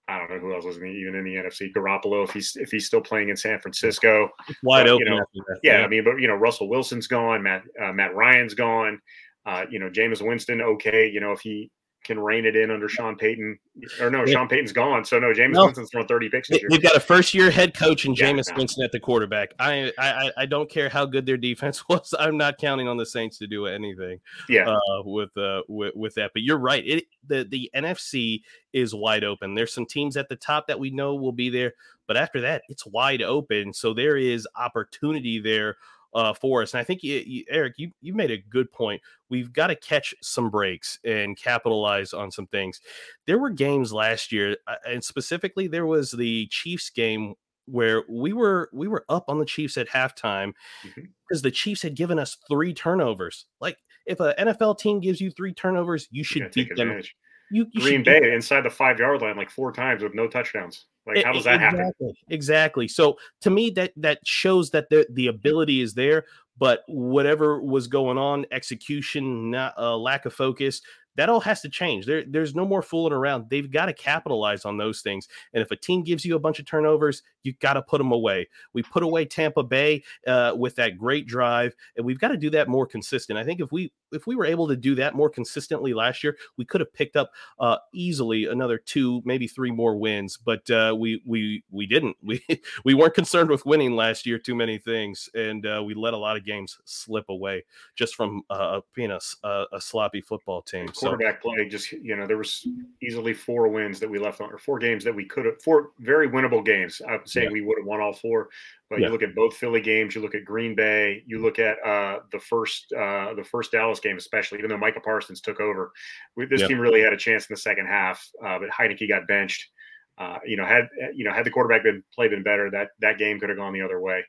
[0.09, 1.71] I don't know who else was in the, even in the NFC.
[1.73, 4.31] Garoppolo, if he's if he's still playing in San Francisco,
[4.63, 5.07] wide but, open.
[5.07, 5.25] You know,
[5.63, 9.01] yeah, I mean, but you know, Russell Wilson's gone, Matt uh, Matt Ryan's gone.
[9.45, 11.09] Uh, you know, Jameis Winston, okay.
[11.09, 11.71] You know, if he
[12.05, 13.59] can rein it in under Sean Payton.
[14.01, 14.33] Or no, yeah.
[14.33, 15.05] Sean Payton's gone.
[15.05, 15.65] So no, Jameis no.
[15.65, 16.69] Winston's thrown 30 picks this year.
[16.71, 18.57] They've got a first year head coach and yeah, Jameis no.
[18.57, 19.51] Winston at the quarterback.
[19.59, 22.15] I, I I don't care how good their defense was.
[22.19, 24.21] I'm not counting on the Saints to do anything.
[24.49, 24.69] Yeah.
[24.69, 26.31] Uh, with uh with, with that.
[26.33, 26.85] But you're right.
[26.87, 28.43] It the the NFC
[28.73, 29.55] is wide open.
[29.55, 31.75] There's some teams at the top that we know will be there,
[32.07, 33.73] but after that, it's wide open.
[33.73, 35.77] So there is opportunity there
[36.15, 36.75] uh, for us.
[36.75, 39.01] And I think, you, you, Eric, you, you made a good point.
[39.29, 42.81] We've got to catch some breaks and capitalize on some things.
[43.27, 47.35] There were games last year, uh, and specifically, there was the Chiefs game
[47.67, 51.39] where we were we were up on the Chiefs at halftime because mm-hmm.
[51.43, 53.45] the Chiefs had given us three turnovers.
[53.61, 56.89] Like if an NFL team gives you three turnovers, you should beat them.
[56.89, 57.15] Advantage.
[57.51, 60.87] You, you Green Bay inside the five yard line like four times with no touchdowns.
[61.07, 62.13] Like, how does that exactly, happen?
[62.29, 62.89] Exactly.
[62.89, 66.27] So to me, that that shows that the the ability is there,
[66.59, 70.83] but whatever was going on, execution, not uh, lack of focus,
[71.19, 72.07] that all has to change.
[72.07, 73.51] There, there's no more fooling around.
[73.51, 75.27] They've got to capitalize on those things.
[75.53, 78.13] And if a team gives you a bunch of turnovers, you got to put them
[78.13, 78.49] away.
[78.73, 82.51] We put away Tampa Bay uh, with that great drive, and we've got to do
[82.51, 83.37] that more consistent.
[83.37, 86.37] I think if we if we were able to do that more consistently last year,
[86.57, 90.37] we could have picked up uh, easily another two, maybe three more wins.
[90.37, 92.17] But uh, we we we didn't.
[92.29, 92.45] We
[92.85, 94.39] we weren't concerned with winning last year.
[94.39, 97.65] Too many things, and uh, we let a lot of games slip away
[97.97, 100.89] just from uh, being a, a, a, sloppy football team.
[100.89, 102.67] Quarterback so, play, just you know, there was
[103.03, 105.91] easily four wins that we left on, or four games that we could have, four
[106.01, 107.01] very winnable games.
[107.09, 107.51] I would say yeah.
[107.51, 108.51] we would have won all four.
[108.91, 109.07] But yeah.
[109.07, 112.21] you look at both Philly games, you look at Green Bay, you look at uh,
[112.33, 114.59] the first uh, the first Dallas game, especially.
[114.59, 115.93] Even though Micah Parsons took over,
[116.37, 116.69] we, this yeah.
[116.69, 118.27] team really had a chance in the second half.
[118.43, 119.69] Uh, but Heinicke got benched.
[120.17, 123.19] Uh, you know, had you know had the quarterback been play been better, that that
[123.19, 124.25] game could have gone the other way.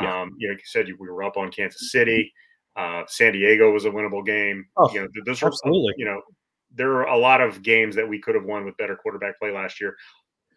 [0.00, 0.22] Yeah.
[0.22, 2.32] Um, you know, like you said we were up on Kansas City.
[2.76, 4.66] Uh, San Diego was a winnable game.
[4.76, 5.94] Oh, you know, those absolutely.
[5.96, 6.20] you know,
[6.74, 9.50] there are a lot of games that we could have won with better quarterback play
[9.50, 9.96] last year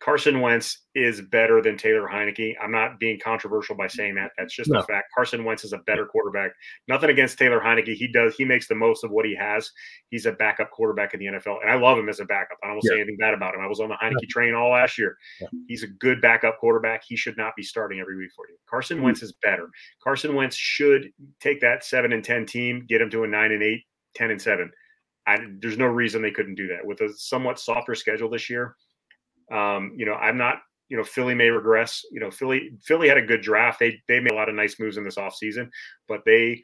[0.03, 2.55] Carson Wentz is better than Taylor Heinicke.
[2.61, 4.31] I'm not being controversial by saying that.
[4.37, 4.79] That's just no.
[4.79, 5.07] a fact.
[5.15, 6.51] Carson Wentz is a better quarterback.
[6.89, 7.95] Nothing against Taylor Heinicke.
[7.95, 8.35] He does.
[8.35, 9.71] He makes the most of what he has.
[10.09, 12.57] He's a backup quarterback in the NFL, and I love him as a backup.
[12.61, 12.89] I don't yeah.
[12.89, 13.61] say anything bad about him.
[13.61, 14.29] I was on the Heinicke yeah.
[14.29, 15.15] train all last year.
[15.39, 15.47] Yeah.
[15.69, 17.03] He's a good backup quarterback.
[17.07, 18.57] He should not be starting every week for you.
[18.69, 19.05] Carson mm-hmm.
[19.05, 19.69] Wentz is better.
[20.03, 23.63] Carson Wentz should take that seven and ten team, get him to a nine and
[23.63, 23.83] eight,
[24.15, 24.69] 10 and seven.
[25.25, 28.75] I, there's no reason they couldn't do that with a somewhat softer schedule this year.
[29.53, 30.57] Um, you know, I'm not,
[30.89, 32.03] you know, Philly may regress.
[32.11, 33.79] You know, Philly Philly had a good draft.
[33.79, 35.69] They they made a lot of nice moves in this offseason,
[36.07, 36.63] but they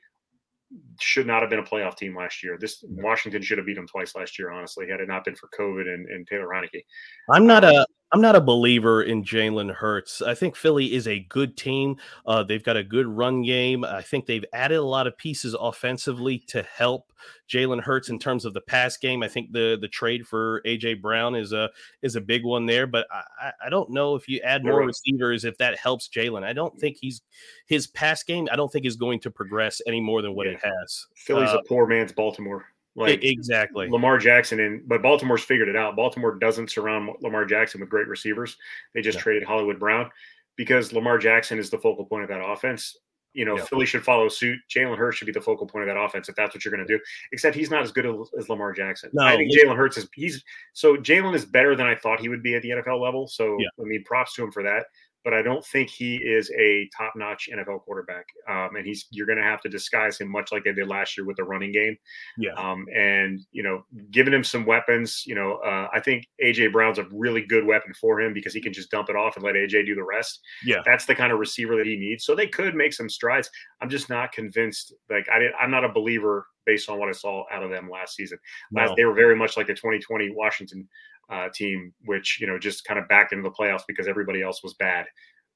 [1.00, 2.58] should not have been a playoff team last year.
[2.60, 5.50] This Washington should have beat them twice last year, honestly, had it not been for
[5.58, 6.84] COVID and, and Taylor Heinicke.
[7.30, 10.24] I'm not a I'm not a believer in Jalen Hurts.
[10.24, 11.98] I think Philly is a good team.
[12.26, 13.84] Uh, they've got a good run game.
[13.84, 17.14] I think they've added a lot of pieces offensively to help
[17.48, 19.22] Jalen Hurts in terms of the pass game.
[19.22, 21.70] I think the the trade for AJ Brown is a
[22.02, 22.88] is a big one there.
[22.88, 26.44] But I, I don't know if you add more receivers if that helps Jalen.
[26.44, 27.22] I don't think he's
[27.68, 28.48] his pass game.
[28.52, 30.54] I don't think is going to progress any more than what yeah.
[30.54, 31.06] it has.
[31.16, 32.66] Philly's uh, a poor man's Baltimore.
[33.00, 35.96] Like exactly Lamar Jackson and but Baltimore's figured it out.
[35.96, 38.58] Baltimore doesn't surround Lamar Jackson with great receivers.
[38.94, 39.22] They just yeah.
[39.22, 40.12] traded Hollywood Brown
[40.58, 42.98] because Lamar Jackson is the focal point of that offense.
[43.34, 43.64] You know, yeah.
[43.64, 44.60] Philly should follow suit.
[44.70, 46.86] Jalen Hurts should be the focal point of that offense if that's what you're going
[46.86, 47.02] to do.
[47.32, 48.06] Except he's not as good
[48.38, 49.12] as Lamar Jackson.
[49.14, 50.44] No, I think Jalen Hurts is he's
[50.74, 53.28] so Jalen is better than I thought he would be at the NFL level.
[53.28, 53.68] So yeah.
[53.80, 54.88] I mean, props to him for that
[55.24, 58.26] but I don't think he is a top-notch NFL quarterback.
[58.50, 61.18] Um, and he's you're going to have to disguise him much like they did last
[61.18, 61.98] year with the running game.
[62.38, 62.54] Yeah.
[62.54, 65.24] Um, and you know, giving him some weapons.
[65.26, 68.62] You know, uh, I think AJ Brown's a really good weapon for him because he
[68.62, 70.40] can just dump it off and let AJ do the rest.
[70.64, 70.82] Yeah.
[70.86, 72.24] That's the kind of receiver that he needs.
[72.24, 73.50] So they could make some strides.
[73.82, 74.94] I'm just not convinced.
[75.10, 77.90] Like I did, I'm not a believer based on what I saw out of them
[77.90, 78.38] last season.
[78.72, 78.94] Last.
[78.96, 80.88] They were very much like the 2020 Washington
[81.30, 84.64] uh, team, which you know just kind of backed into the playoffs because everybody else
[84.64, 85.06] was bad.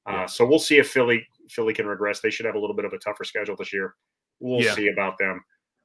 [0.08, 0.26] Uh, yeah.
[0.26, 2.20] So we'll see if Philly Philly can regress.
[2.20, 3.94] They should have a little bit of a tougher schedule this year.
[4.40, 4.74] We'll yeah.
[4.74, 5.44] see about them.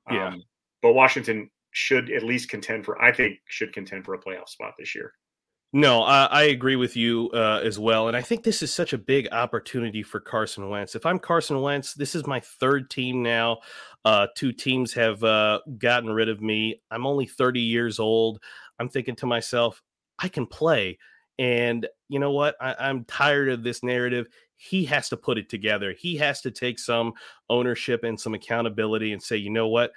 [0.09, 0.35] Um, yeah.
[0.81, 3.01] But Washington should at least contend for.
[3.01, 5.13] I think should contend for a playoff spot this year.
[5.71, 8.93] No, I, I agree with you uh, as well, and I think this is such
[8.93, 10.95] a big opportunity for Carson Wentz.
[10.95, 13.59] If I'm Carson Wentz, this is my third team now.
[14.03, 16.81] Uh, two teams have uh, gotten rid of me.
[16.89, 18.39] I'm only 30 years old.
[18.79, 19.81] I'm thinking to myself,
[20.17, 20.97] I can play.
[21.37, 22.55] And you know what?
[22.59, 24.27] I, I'm tired of this narrative.
[24.57, 25.95] He has to put it together.
[25.97, 27.13] He has to take some
[27.49, 29.91] ownership and some accountability and say, you know what?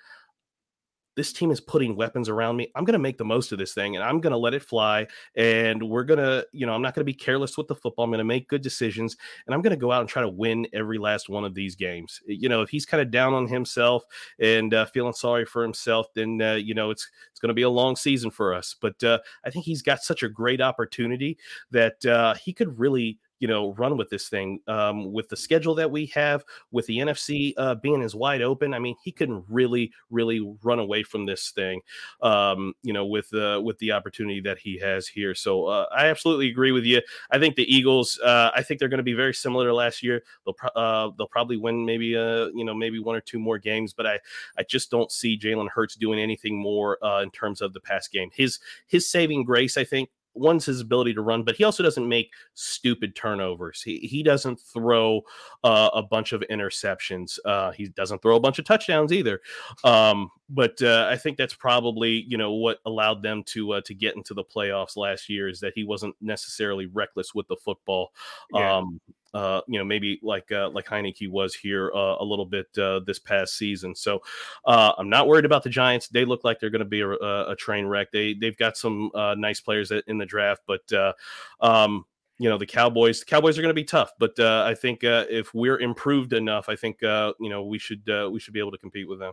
[1.17, 2.71] This team is putting weapons around me.
[2.75, 4.63] I'm going to make the most of this thing and I'm going to let it
[4.63, 5.07] fly.
[5.37, 8.05] And we're going to, you know, I'm not going to be careless with the football.
[8.05, 10.29] I'm going to make good decisions and I'm going to go out and try to
[10.29, 12.21] win every last one of these games.
[12.27, 14.05] You know, if he's kind of down on himself
[14.39, 17.63] and uh, feeling sorry for himself, then, uh, you know, it's, it's going to be
[17.63, 18.75] a long season for us.
[18.81, 21.39] But uh, I think he's got such a great opportunity
[21.71, 25.75] that uh, he could really you know run with this thing um, with the schedule
[25.75, 28.73] that we have with the NFC uh, being as wide open.
[28.73, 31.81] I mean, he can really really run away from this thing,
[32.23, 35.35] um, you know, with uh, with the opportunity that he has here.
[35.35, 37.03] So uh, I absolutely agree with you.
[37.33, 38.21] I think the Eagles.
[38.21, 40.23] Uh, I think they're going to be very similar to last year.
[40.45, 43.59] They'll pro- uh, they'll probably win maybe uh you know maybe one or two more
[43.59, 44.21] games, but I
[44.57, 48.31] I just don't see Jalen Hurts doing anything more in terms of the pass game.
[48.33, 52.09] His his saving grace, I think, one's his ability to run, but he also doesn't
[52.09, 53.83] make stupid turnovers.
[53.83, 55.23] He he doesn't throw
[55.65, 57.39] uh, a bunch of interceptions.
[57.45, 59.41] Uh, he doesn't throw a bunch of touchdowns either.
[59.85, 63.95] Um, but uh, I think that's probably you know what allowed them to uh, to
[63.95, 68.13] get into the playoffs last year is that he wasn't necessarily reckless with the football.
[68.53, 68.77] Yeah.
[68.77, 69.01] Um,
[69.35, 73.01] uh, you know, maybe like uh, like Heinicke was here uh, a little bit uh,
[73.07, 73.95] this past season.
[73.95, 74.23] So
[74.67, 76.09] uh, I'm not worried about the Giants.
[76.09, 78.13] They look like they're going to be a, a, train wreck.
[78.13, 81.15] They they've got some uh, nice players in the draft, but
[81.61, 82.05] um,
[82.39, 83.21] you know the Cowboys.
[83.21, 86.77] The Cowboys are going to be tough, but I think if we're improved enough, I
[86.77, 89.33] think you know we should we should be able to compete with them.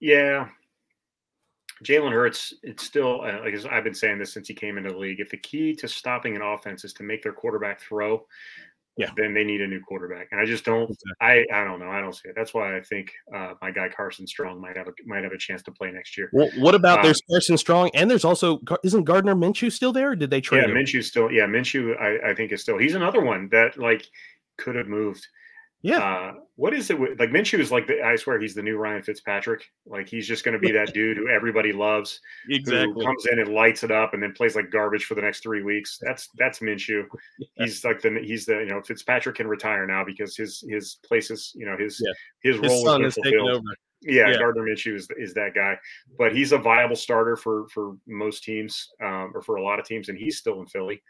[0.00, 0.48] Yeah,
[1.82, 5.20] Jalen Hurts, it's still, like I've been saying this since he came into the league.
[5.20, 8.26] If the key to stopping an offense is to make their quarterback throw,
[8.98, 10.28] yeah, then they need a new quarterback.
[10.32, 11.12] And I just don't, exactly.
[11.20, 12.34] I, I don't know, I don't see it.
[12.36, 15.38] That's why I think uh, my guy Carson Strong might have a might have a
[15.38, 16.28] chance to play next year.
[16.32, 20.14] Well, what about um, there's Carson Strong and there's also isn't Gardner Minshew still there?
[20.14, 20.64] did they trade?
[20.66, 20.76] Yeah, him?
[20.76, 21.32] Minshew still.
[21.32, 22.76] Yeah, Minshew, I, I think is still.
[22.76, 24.06] He's another one that like
[24.58, 25.26] could have moved.
[25.82, 25.98] Yeah.
[25.98, 28.76] Uh, what is it with, like Minshew is like the, I swear he's the new
[28.76, 29.64] Ryan Fitzpatrick.
[29.84, 32.20] Like he's just going to be that dude who everybody loves.
[32.48, 33.04] Exactly.
[33.04, 35.62] comes in and lights it up and then plays like garbage for the next three
[35.62, 35.98] weeks.
[36.00, 37.04] That's that's Minshew.
[37.38, 37.64] Yeah.
[37.64, 41.30] He's like the he's the you know Fitzpatrick can retire now because his his place
[41.30, 42.12] is you know his yeah.
[42.42, 43.62] his, his role is, is taken over.
[44.02, 45.78] Yeah, yeah, Gardner Minshew is, is that guy,
[46.18, 49.86] but he's a viable starter for for most teams um, or for a lot of
[49.86, 51.02] teams, and he's still in Philly.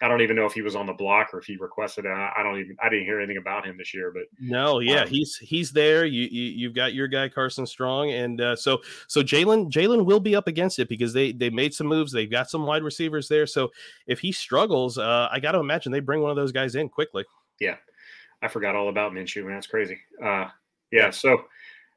[0.00, 2.06] I don't even know if he was on the block or if he requested.
[2.06, 2.76] I, I don't even.
[2.82, 4.10] I didn't hear anything about him this year.
[4.12, 6.04] But no, yeah, um, he's he's there.
[6.06, 10.18] You, you have got your guy Carson Strong, and uh, so so Jalen Jalen will
[10.18, 12.10] be up against it because they they made some moves.
[12.10, 13.46] They've got some wide receivers there.
[13.46, 13.70] So
[14.06, 16.88] if he struggles, uh, I got to imagine they bring one of those guys in
[16.88, 17.24] quickly.
[17.60, 17.76] Yeah,
[18.40, 19.44] I forgot all about Minshew.
[19.44, 19.98] Man, that's crazy.
[20.22, 20.48] Uh,
[20.90, 21.44] yeah, so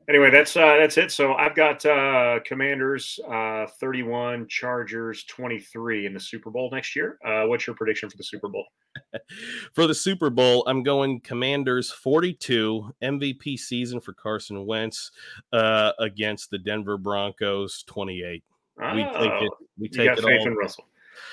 [0.10, 1.12] anyway, that's uh, that's it.
[1.12, 7.18] So I've got uh, Commanders uh, 31, Chargers 23 in the Super Bowl next year.
[7.26, 8.66] Uh, what's your prediction for the Super Bowl?
[9.74, 15.12] for the Super Bowl, I'm going Commanders 42 MVP season for Carson Wentz
[15.54, 18.44] uh, against the Denver Broncos 28.
[18.82, 19.52] Oh, we take it.
[19.78, 20.48] We take you got it faith all.
[20.48, 20.86] in Russell.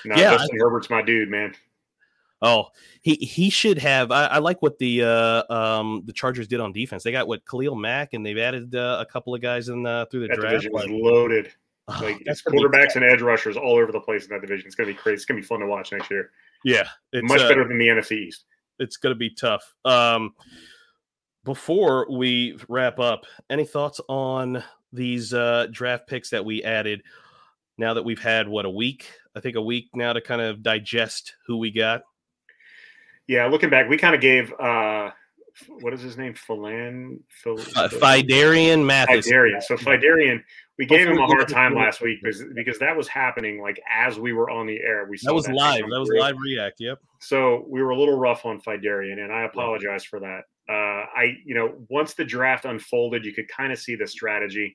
[0.04, 1.54] No, yeah, Justin I, Herbert's my dude, man.
[2.42, 2.66] Oh,
[3.02, 4.10] he he should have.
[4.10, 7.04] I, I, like what the uh, um, the Chargers did on defense.
[7.04, 10.08] They got what Khalil Mack, and they've added uh, a couple of guys in the,
[10.10, 10.64] through the that draft.
[10.64, 11.52] Division was loaded.
[12.00, 14.66] Like it's quarterbacks and edge rushers all over the place in that division.
[14.66, 15.14] It's gonna be crazy.
[15.14, 16.30] It's gonna be fun to watch next year.
[16.64, 18.44] Yeah, much uh, better than the NFC East.
[18.78, 19.74] It's gonna be tough.
[19.84, 20.34] Um,
[21.44, 24.62] before we wrap up, any thoughts on
[24.92, 27.02] these uh, draft picks that we added?
[27.78, 30.62] Now that we've had what a week, I think a week now to kind of
[30.62, 32.02] digest who we got
[33.26, 35.10] yeah, looking back, we kind of gave uh,
[35.80, 36.34] what is his name?
[36.34, 39.28] Philan Phil, uh, Phidarian Mathis.
[39.28, 39.62] Phidarian.
[39.62, 40.42] So Phidarian,
[40.78, 44.18] we gave him a hard time last week because because that was happening like as
[44.18, 45.06] we were on the air.
[45.08, 45.82] We saw that was that live.
[45.90, 46.20] That was through.
[46.20, 46.76] live react.
[46.80, 46.98] Yep.
[47.20, 50.42] So we were a little rough on Phidarian, and I apologize for that.
[50.68, 54.74] Uh, I you know once the draft unfolded, you could kind of see the strategy.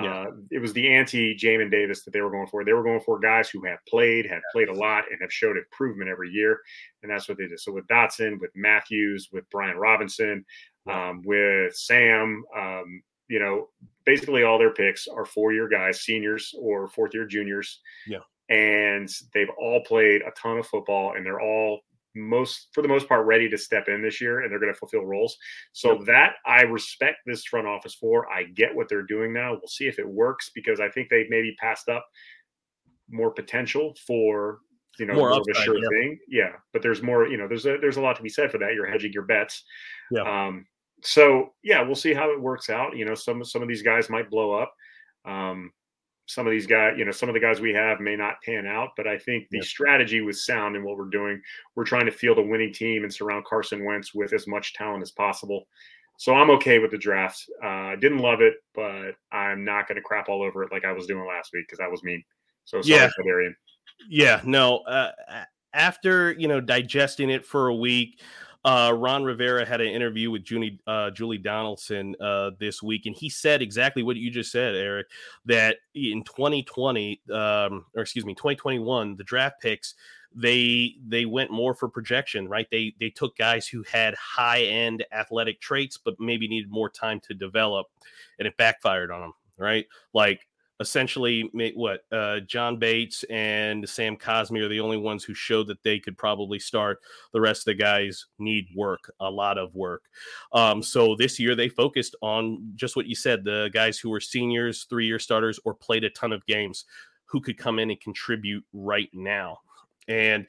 [0.00, 0.20] Yeah.
[0.20, 2.64] Uh, it was the anti Jamin Davis that they were going for.
[2.64, 5.56] They were going for guys who have played, have played a lot, and have showed
[5.56, 6.60] improvement every year.
[7.02, 7.60] And that's what they did.
[7.60, 10.44] So with Dotson, with Matthews, with Brian Robinson,
[10.90, 13.68] um, with Sam, um, you know,
[14.04, 17.80] basically all their picks are four year guys, seniors or fourth year juniors.
[18.06, 18.18] Yeah.
[18.48, 21.80] And they've all played a ton of football and they're all
[22.14, 24.78] most for the most part ready to step in this year and they're going to
[24.78, 25.36] fulfill roles.
[25.72, 26.06] So yep.
[26.06, 28.30] that I respect this front office for.
[28.30, 29.52] I get what they're doing now.
[29.52, 32.06] We'll see if it works because I think they've maybe passed up
[33.10, 34.58] more potential for
[34.98, 35.88] you know more, more upside, of a sure yeah.
[35.90, 36.18] thing.
[36.28, 37.26] Yeah, but there's more.
[37.26, 38.74] You know, there's a there's a lot to be said for that.
[38.74, 39.64] You're hedging your bets.
[40.10, 40.22] Yeah.
[40.46, 40.66] Um.
[41.02, 42.96] So yeah, we'll see how it works out.
[42.96, 44.74] You know, some some of these guys might blow up.
[45.24, 45.72] Um
[46.26, 48.66] some of these guys, you know, some of the guys we have may not pan
[48.66, 51.40] out, but I think the strategy was sound in what we're doing.
[51.74, 55.02] We're trying to field a winning team and surround Carson Wentz with as much talent
[55.02, 55.66] as possible.
[56.18, 57.44] So I'm okay with the draft.
[57.62, 60.92] Uh, didn't love it, but I'm not going to crap all over it like I
[60.92, 62.22] was doing last week because that was mean.
[62.64, 63.08] So sorry, yeah.
[63.24, 63.56] Darian.
[64.08, 64.78] Yeah, no.
[64.78, 65.10] Uh,
[65.74, 68.20] after you know digesting it for a week,
[68.64, 73.14] uh, Ron Rivera had an interview with Julie, uh, Julie Donaldson uh, this week, and
[73.14, 75.08] he said exactly what you just said, Eric.
[75.44, 79.94] That in 2020, um, or excuse me, 2021, the draft picks
[80.34, 82.66] they they went more for projection, right?
[82.70, 87.20] They they took guys who had high end athletic traits, but maybe needed more time
[87.28, 87.86] to develop,
[88.38, 89.86] and it backfired on them, right?
[90.12, 90.46] Like
[90.82, 95.82] essentially what uh, John Bates and Sam Cosmi are the only ones who showed that
[95.82, 96.98] they could probably start.
[97.32, 100.02] The rest of the guys need work, a lot of work.
[100.52, 104.20] Um, so this year they focused on just what you said: the guys who were
[104.20, 106.84] seniors, three-year starters, or played a ton of games,
[107.24, 109.60] who could come in and contribute right now.
[110.08, 110.46] And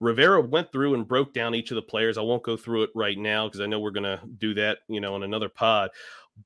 [0.00, 2.18] Rivera went through and broke down each of the players.
[2.18, 4.78] I won't go through it right now because I know we're going to do that,
[4.88, 5.90] you know, in another pod.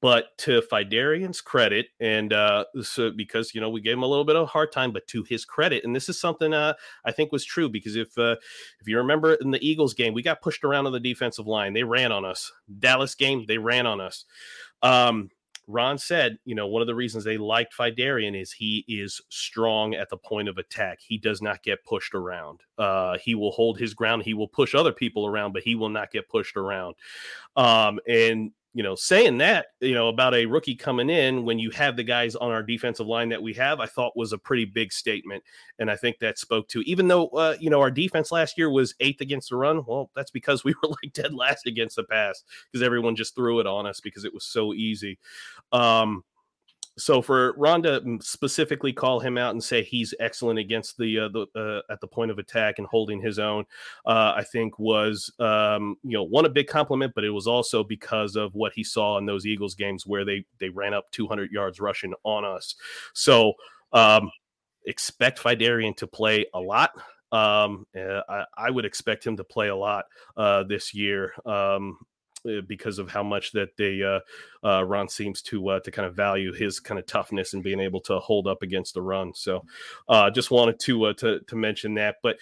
[0.00, 4.24] But to Phidarian's credit, and uh, so because you know we gave him a little
[4.24, 6.74] bit of a hard time, but to his credit, and this is something uh,
[7.04, 8.36] I think was true because if uh,
[8.80, 11.72] if you remember in the Eagles game, we got pushed around on the defensive line.
[11.72, 12.52] They ran on us.
[12.78, 14.24] Dallas game, they ran on us.
[14.80, 15.30] Um,
[15.70, 19.94] Ron said, you know, one of the reasons they liked Phidarian is he is strong
[19.94, 20.98] at the point of attack.
[21.00, 22.60] He does not get pushed around.
[22.76, 24.24] Uh, he will hold his ground.
[24.24, 26.96] He will push other people around, but he will not get pushed around.
[27.56, 31.70] Um, and you know, saying that, you know, about a rookie coming in when you
[31.70, 34.64] have the guys on our defensive line that we have, I thought was a pretty
[34.64, 35.42] big statement.
[35.80, 38.70] And I think that spoke to, even though, uh, you know, our defense last year
[38.70, 39.82] was eighth against the run.
[39.86, 43.58] Well, that's because we were like dead last against the pass because everyone just threw
[43.58, 45.18] it on us because it was so easy.
[45.72, 46.22] Um,
[46.98, 51.46] so for Ronda specifically call him out and say he's excellent against the uh, the
[51.54, 53.64] uh, at the point of attack and holding his own,
[54.04, 57.82] uh, I think was um, you know one a big compliment, but it was also
[57.82, 61.50] because of what he saw in those Eagles games where they they ran up 200
[61.50, 62.74] yards rushing on us.
[63.14, 63.54] So
[63.92, 64.30] um,
[64.86, 66.92] expect Phidarian to play a lot.
[67.32, 71.32] Um, uh, I, I, would expect him to play a lot uh, this year.
[71.46, 71.98] Um,
[72.66, 74.20] because of how much that they uh,
[74.66, 77.80] uh, Ron seems to uh, to kind of value his kind of toughness and being
[77.80, 79.32] able to hold up against the run.
[79.34, 79.64] So,
[80.08, 82.16] uh, just wanted to uh, to to mention that.
[82.22, 82.38] But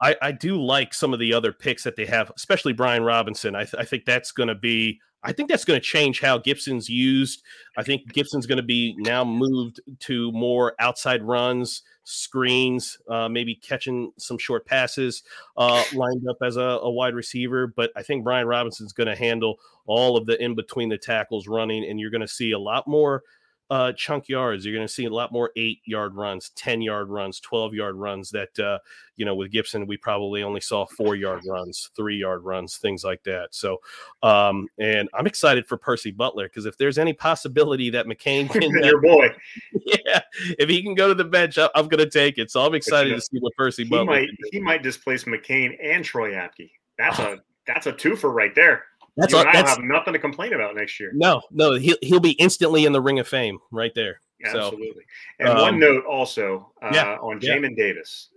[0.00, 3.54] I, I do like some of the other picks that they have, especially Brian Robinson.
[3.54, 6.38] I, th- I think that's going to be I think that's going to change how
[6.38, 7.42] Gibson's used.
[7.76, 13.56] I think Gibson's going to be now moved to more outside runs, screens, uh, maybe
[13.56, 15.24] catching some short passes,
[15.56, 17.66] uh, lined up as a, a, wide receiver.
[17.66, 21.48] But I think Brian Robinson's going to handle all of the in between the tackles
[21.48, 23.24] running, and you're going to see a lot more
[23.70, 24.64] uh, chunk yards.
[24.64, 27.96] You're going to see a lot more eight yard runs, 10 yard runs, 12 yard
[27.96, 28.78] runs that, uh,
[29.16, 33.02] you know, with Gibson, we probably only saw four yard runs, three yard runs, things
[33.02, 33.48] like that.
[33.54, 33.78] So,
[34.22, 38.62] um, and I'm excited for Percy Butler because if there's any possibility that McCain can,
[38.84, 39.34] your boy,
[39.84, 40.20] yeah,
[40.58, 42.50] if he can go to the bench, I, am going to take it.
[42.50, 46.04] So I'm excited to see what Percy he Butler might, he might displace McCain and
[46.04, 46.70] Troy Apke.
[46.98, 48.84] That's a, that's a twofer right there.
[49.16, 51.10] That's you all, that's, have nothing to complain about next year.
[51.14, 54.20] No, no, he'll he'll be instantly in the Ring of Fame right there.
[54.44, 54.88] Absolutely.
[54.88, 55.00] So,
[55.40, 57.84] and um, one note also uh, yeah, on Jamin yeah.
[57.84, 58.28] Davis.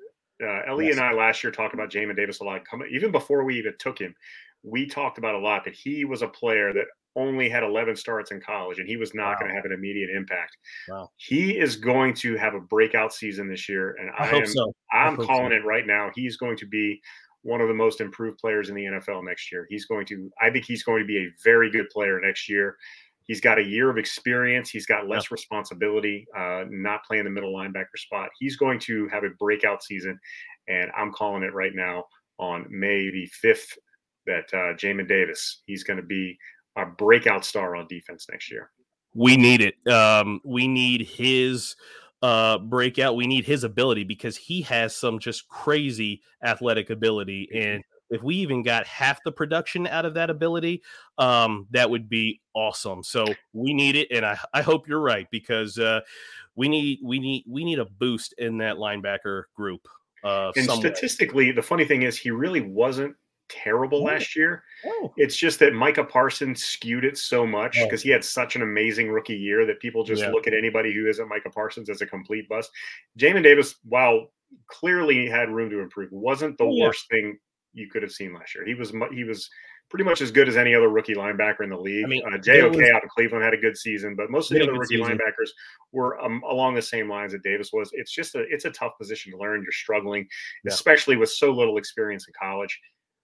[0.42, 0.96] Uh, Ellie yes.
[0.96, 2.62] and I last year talked about Jamin Davis a lot.
[2.90, 4.16] Even before we even took him,
[4.64, 8.32] we talked about a lot that he was a player that only had 11 starts
[8.32, 9.36] in college and he was not wow.
[9.40, 10.58] going to have an immediate impact.
[10.88, 11.10] Wow.
[11.18, 14.74] He is going to have a breakout season this year and I, I am so.
[14.94, 15.56] I'm calling so.
[15.56, 16.12] it right now.
[16.16, 17.02] He's going to be
[17.44, 19.66] one of the most improved players in the NFL next year.
[19.70, 22.76] He's going to, I think he's going to be a very good player next year.
[23.24, 24.70] He's got a year of experience.
[24.70, 28.30] He's got less responsibility, uh, not playing the middle linebacker spot.
[28.40, 30.20] He's going to have a breakout season,
[30.68, 32.06] and I'm calling it right now
[32.40, 33.78] on May the 5th
[34.26, 36.38] that uh, Jamin Davis, he's going to be
[36.76, 38.72] a breakout star on defense next year.
[39.14, 39.92] We need it.
[39.92, 41.76] Um, we need his
[42.22, 43.16] uh breakout.
[43.16, 47.50] We need his ability because he has some just crazy athletic ability.
[47.54, 50.82] And if we even got half the production out of that ability,
[51.18, 53.04] um, that would be awesome.
[53.04, 56.02] So we need it, and I, I hope you're right because uh,
[56.56, 59.88] we need we need we need a boost in that linebacker group.
[60.24, 63.16] Uh, and statistically, the funny thing is, he really wasn't
[63.50, 64.64] terrible last year.
[64.86, 65.14] Oh.
[65.18, 68.04] It's just that Micah Parsons skewed it so much because oh.
[68.04, 70.30] he had such an amazing rookie year that people just yeah.
[70.30, 72.72] look at anybody who isn't Micah Parsons as a complete bust.
[73.20, 74.28] Jamin Davis, while
[74.68, 76.86] clearly had room to improve, wasn't the yeah.
[76.86, 77.38] worst thing
[77.74, 78.66] you could have seen last year.
[78.66, 79.50] He was he was
[79.90, 82.06] pretty much as good as any other rookie linebacker in the league.
[82.06, 84.58] I mean, uh, JOK was, out of Cleveland had a good season, but most of
[84.58, 85.18] the other rookie season.
[85.18, 85.50] linebackers
[85.92, 87.90] were um, along the same lines that Davis was.
[87.94, 89.64] It's just a it's a tough position to learn.
[89.64, 90.28] You're struggling,
[90.64, 90.74] yeah.
[90.74, 92.80] especially with so little experience in college.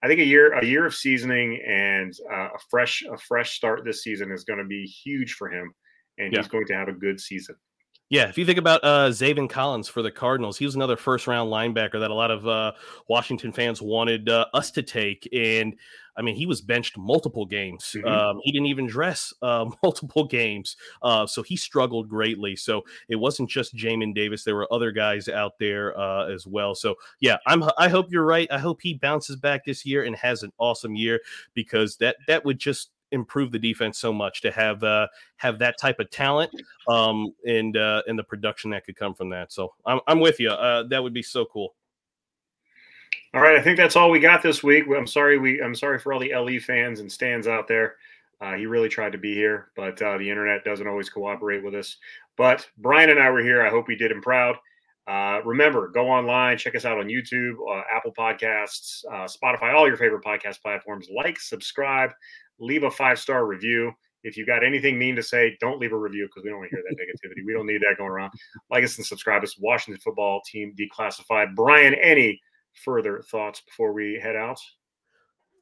[0.06, 3.84] I think a year a year of seasoning and uh, a fresh a fresh start
[3.84, 5.74] this season is going to be huge for him,
[6.20, 6.39] and yeah.
[6.39, 7.56] he's going to have a good season.
[8.16, 11.28] Yeah, if you think about uh, Zaven Collins for the Cardinals, he was another first
[11.28, 12.72] round linebacker that a lot of uh,
[13.09, 15.28] Washington fans wanted uh, us to take.
[15.34, 15.76] And
[16.16, 17.93] I mean, he was benched multiple games.
[17.93, 18.07] Mm-hmm.
[18.07, 20.78] Um, he didn't even dress uh, multiple games.
[21.01, 22.55] Uh, so he struggled greatly.
[22.55, 24.45] So it wasn't just Jamin Davis.
[24.45, 26.74] There were other guys out there uh, as well.
[26.74, 28.47] So yeah, I'm, I hope you're right.
[28.49, 31.20] I hope he bounces back this year and has an awesome year
[31.53, 35.78] because that, that would just improve the defense so much to have uh, have that
[35.80, 36.51] type of talent
[36.88, 39.51] um, and uh, and the production that could come from that.
[39.51, 40.49] So I'm I'm with you.
[40.49, 41.76] Uh, that would be so cool.
[43.34, 44.86] All right, I think that's all we got this week.
[44.95, 47.95] I'm sorry we I'm sorry for all the LE fans and stands out there.
[48.41, 51.74] Uh, he really tried to be here, but uh, the internet doesn't always cooperate with
[51.74, 51.97] us.
[52.38, 53.66] But Brian and I were here.
[53.66, 54.58] I hope we did him proud.
[55.08, 59.88] Uh, remember, go online, check us out on YouTube, uh, Apple Podcasts, uh, Spotify, all
[59.88, 61.08] your favorite podcast platforms.
[61.16, 62.12] Like, subscribe,
[62.60, 63.91] leave a five star review.
[64.24, 66.72] If you got anything mean to say, don't leave a review because we don't want
[66.72, 67.45] to hear that negativity.
[67.45, 68.34] We don't need that going around.
[68.72, 69.58] Like us and subscribe us.
[69.60, 71.53] Washington football team declassified.
[71.56, 72.41] Brian, any
[72.84, 74.60] further thoughts before we head out?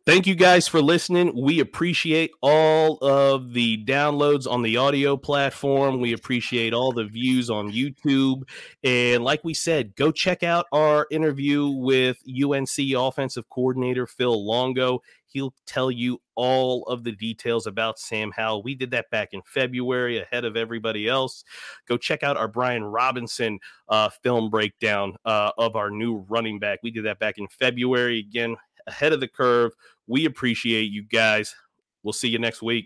[0.06, 1.32] Thank you guys for listening.
[1.42, 6.02] We appreciate all of the downloads on the audio platform.
[6.02, 8.44] We appreciate all the views on YouTube.
[8.84, 15.00] And like we said, go check out our interview with UNC offensive coordinator Phil Longo.
[15.28, 18.62] He'll tell you all of the details about Sam Howell.
[18.62, 21.46] We did that back in February ahead of everybody else.
[21.88, 26.80] Go check out our Brian Robinson uh, film breakdown uh, of our new running back.
[26.84, 28.20] We did that back in February.
[28.20, 28.58] Again,
[28.88, 29.72] ahead of the curve.
[30.08, 31.56] We appreciate you guys.
[32.04, 32.86] We'll see you next week.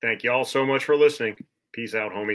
[0.00, 1.36] Thank you all so much for listening.
[1.72, 2.30] Peace out, homies.